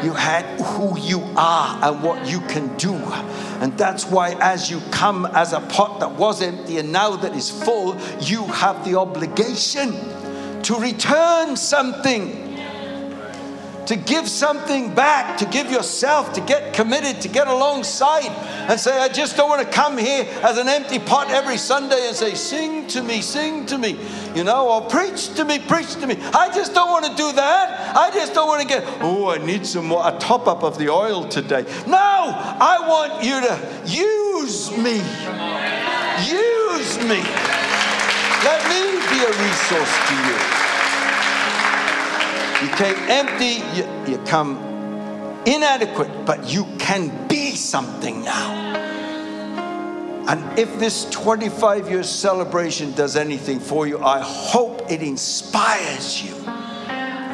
You 0.04 0.16
add 0.16 0.60
who 0.60 1.00
you 1.00 1.22
are 1.38 1.78
and 1.84 2.02
what 2.02 2.28
you 2.28 2.40
can 2.48 2.76
do. 2.78 2.96
And 3.62 3.78
that's 3.78 4.08
why, 4.08 4.32
as 4.40 4.72
you 4.72 4.82
come 4.90 5.28
as 5.28 5.54
a 5.54 5.60
pot 5.60 6.00
that 6.00 6.14
was 6.14 6.42
empty 6.42 6.80
and 6.80 6.92
now 6.92 7.16
that 7.18 7.36
is 7.36 7.52
full, 7.52 7.96
you 8.22 8.48
have 8.48 8.84
the 8.84 8.98
obligation 8.98 9.92
to 10.64 10.80
return 10.80 11.56
something 11.56 12.43
to 13.88 13.96
give 13.96 14.28
something 14.28 14.94
back, 14.94 15.38
to 15.38 15.46
give 15.46 15.70
yourself, 15.70 16.34
to 16.34 16.42
get 16.42 16.74
committed, 16.74 17.22
to 17.22 17.28
get 17.28 17.48
alongside 17.48 18.30
and 18.70 18.80
say, 18.80 18.98
I 18.98 19.10
just 19.10 19.36
don't 19.36 19.50
want 19.50 19.62
to 19.62 19.72
come 19.72 19.98
here 19.98 20.26
as 20.42 20.58
an 20.58 20.68
empty 20.68 21.00
pot 21.00 21.30
every 21.30 21.58
Sunday 21.58 22.08
and 22.08 22.16
say, 22.16 22.34
Sing 22.36 22.88
to 22.88 23.02
me, 23.02 23.22
sing 23.22 23.66
to 23.68 23.78
me, 23.78 24.00
you 24.36 24.44
know, 24.44 24.70
or 24.70 24.82
preach 24.90 25.34
to 25.36 25.46
me, 25.46 25.60
preach 25.60 25.96
to 25.96 26.08
me. 26.08 26.18
I 26.34 26.52
just 26.54 26.74
don't 26.74 26.90
want 26.90 27.06
to 27.06 27.16
do 27.16 27.32
that. 27.34 27.96
I 27.96 28.12
just 28.12 28.34
don't 28.34 28.48
want 28.48 28.62
to 28.62 28.68
get, 28.68 28.84
oh, 29.02 29.30
I 29.30 29.38
need 29.38 29.66
some 29.66 29.88
more, 29.88 30.02
a 30.08 30.18
top 30.18 30.48
up 30.48 30.64
of 30.64 30.78
the 30.78 30.90
oil 30.90 31.28
today. 31.28 31.64
No, 31.88 31.98
I 31.98 32.78
want 32.88 33.24
you 33.24 33.42
to 33.42 33.56
use 33.86 34.72
me. 34.72 35.02
Use 36.24 36.98
me. 37.04 37.22
Let 38.44 38.60
me 38.68 39.00
be 39.10 39.24
a 39.24 39.30
resource 39.30 40.08
to 40.08 40.16
you. 40.28 40.73
You 42.64 42.70
came 42.70 42.96
empty, 43.10 43.62
you, 43.76 44.14
you 44.14 44.18
come 44.26 44.56
inadequate, 45.46 46.26
but 46.26 46.48
you 46.48 46.64
can 46.80 47.28
be 47.28 47.52
something 47.58 48.24
now. 48.24 48.54
And 50.30 50.58
if 50.58 50.80
this 50.80 51.10
25 51.10 51.90
year 51.90 52.04
celebration 52.04 52.94
does 52.94 53.18
anything 53.18 53.60
for 53.60 53.86
you, 53.86 54.00
I 54.00 54.22
hope 54.22 54.90
it 54.90 55.02
inspires 55.02 56.24
you 56.24 56.53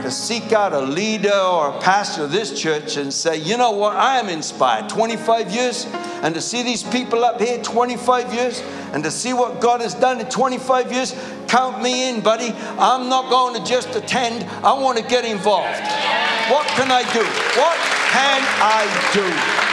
to 0.04 0.12
seek 0.12 0.54
out 0.54 0.74
a 0.74 0.82
leader 0.82 1.34
or 1.34 1.70
a 1.70 1.80
pastor 1.80 2.24
of 2.24 2.32
this 2.32 2.60
church 2.60 2.98
and 2.98 3.14
say, 3.14 3.38
you 3.38 3.58
know 3.58 3.72
what, 3.72 3.96
I 3.96 4.20
am 4.20 4.30
inspired. 4.30 4.90
25 4.90 5.52
years, 5.52 5.86
and 6.24 6.34
to 6.36 6.42
see 6.42 6.64
these 6.64 6.84
people 6.84 7.24
up 7.24 7.40
here 7.40 7.62
25 7.62 8.34
years, 8.34 8.62
and 8.94 9.04
to 9.04 9.12
see 9.12 9.34
what 9.34 9.62
God 9.62 9.82
has 9.82 9.94
done 9.94 10.20
in 10.20 10.28
25 10.28 10.92
years, 10.92 11.16
count 11.48 11.82
me 11.82 12.10
in, 12.10 12.22
buddy. 12.22 12.54
I'm 12.78 13.10
not 13.10 13.30
going 13.30 13.62
to 13.62 13.70
just 13.70 13.96
attend, 13.96 14.44
I 14.66 14.74
want 14.74 14.98
to 14.98 15.04
get 15.04 15.26
involved. 15.26 15.80
What 16.50 16.66
can 16.68 16.92
I 16.92 17.04
do? 17.14 17.24
What 17.60 17.78
can 18.12 18.42
I 18.62 19.10
do? 19.14 19.69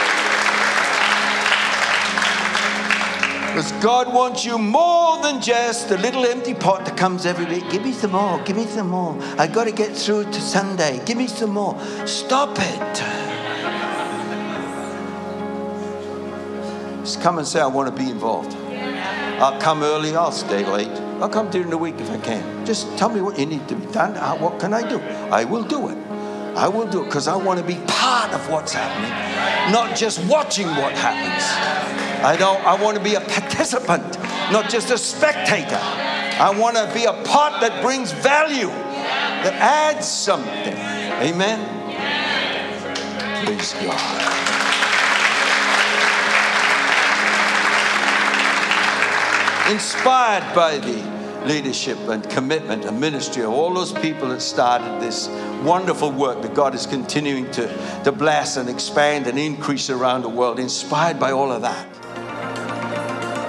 Because 3.57 3.71
God 3.81 4.13
wants 4.13 4.45
you 4.45 4.59
more 4.59 5.19
than 5.23 5.41
just 5.41 5.89
the 5.89 5.97
little 5.97 6.23
empty 6.25 6.53
pot 6.53 6.85
that 6.85 6.95
comes 6.95 7.25
every 7.25 7.45
week. 7.45 7.67
Give 7.71 7.83
me 7.83 7.91
some 7.91 8.11
more, 8.11 8.39
give 8.43 8.55
me 8.55 8.67
some 8.67 8.89
more. 8.89 9.17
I 9.39 9.47
got 9.47 9.63
to 9.63 9.71
get 9.71 9.97
through 9.97 10.25
to 10.25 10.39
Sunday. 10.39 11.03
Give 11.05 11.17
me 11.17 11.25
some 11.25 11.53
more. 11.53 11.75
Stop 12.05 12.51
it. 12.59 12.97
Just 16.99 17.19
come 17.19 17.39
and 17.39 17.47
say, 17.47 17.59
I 17.59 17.65
want 17.65 17.89
to 17.89 18.03
be 18.03 18.11
involved. 18.11 18.55
I'll 19.41 19.59
come 19.59 19.81
early, 19.81 20.15
I'll 20.15 20.31
stay 20.31 20.63
late. 20.63 20.95
I'll 21.19 21.27
come 21.27 21.49
during 21.49 21.71
the 21.71 21.79
week 21.79 21.95
if 21.97 22.11
I 22.11 22.19
can. 22.19 22.63
Just 22.63 22.95
tell 22.95 23.09
me 23.09 23.21
what 23.21 23.39
you 23.39 23.47
need 23.47 23.67
to 23.69 23.75
be 23.75 23.91
done. 23.91 24.15
Uh, 24.17 24.37
what 24.37 24.59
can 24.59 24.71
I 24.71 24.87
do? 24.87 24.99
I 25.31 25.45
will 25.45 25.63
do 25.63 25.89
it. 25.89 25.97
I 26.55 26.67
will 26.67 26.85
do 26.85 27.01
it 27.01 27.05
because 27.05 27.27
I 27.27 27.35
want 27.35 27.59
to 27.59 27.65
be 27.65 27.81
part 27.87 28.33
of 28.33 28.49
what's 28.51 28.73
happening, 28.73 29.73
not 29.73 29.97
just 29.97 30.23
watching 30.27 30.67
what 30.67 30.93
happens. 30.93 32.06
I 32.23 32.35
don't 32.37 32.63
I 32.65 32.81
want 32.81 32.97
to 32.97 33.03
be 33.03 33.15
a 33.15 33.21
participant, 33.21 34.19
not 34.51 34.69
just 34.69 34.91
a 34.91 34.97
spectator. 34.97 35.79
I 35.79 36.51
want 36.57 36.77
to 36.77 36.91
be 36.93 37.05
a 37.05 37.13
part 37.23 37.61
that 37.61 37.81
brings 37.81 38.11
value, 38.11 38.67
that 38.67 39.53
adds 39.53 40.07
something. 40.07 40.73
Amen. 40.73 41.77
Praise 43.45 43.73
God. 43.73 44.33
Inspired 49.71 50.55
by 50.55 50.77
the 50.77 51.17
leadership 51.47 51.97
and 52.07 52.29
commitment 52.29 52.85
and 52.85 52.99
ministry 52.99 53.43
of 53.43 53.49
all 53.49 53.73
those 53.73 53.93
people 53.93 54.29
that 54.29 54.41
started 54.41 55.01
this 55.01 55.27
wonderful 55.63 56.11
work 56.11 56.41
that 56.41 56.53
God 56.53 56.75
is 56.75 56.85
continuing 56.85 57.49
to, 57.51 57.67
to 58.03 58.11
bless 58.11 58.57
and 58.57 58.69
expand 58.69 59.27
and 59.27 59.39
increase 59.39 59.89
around 59.89 60.21
the 60.21 60.29
world, 60.29 60.59
inspired 60.59 61.19
by 61.19 61.31
all 61.31 61.51
of 61.51 61.63
that. 61.63 61.96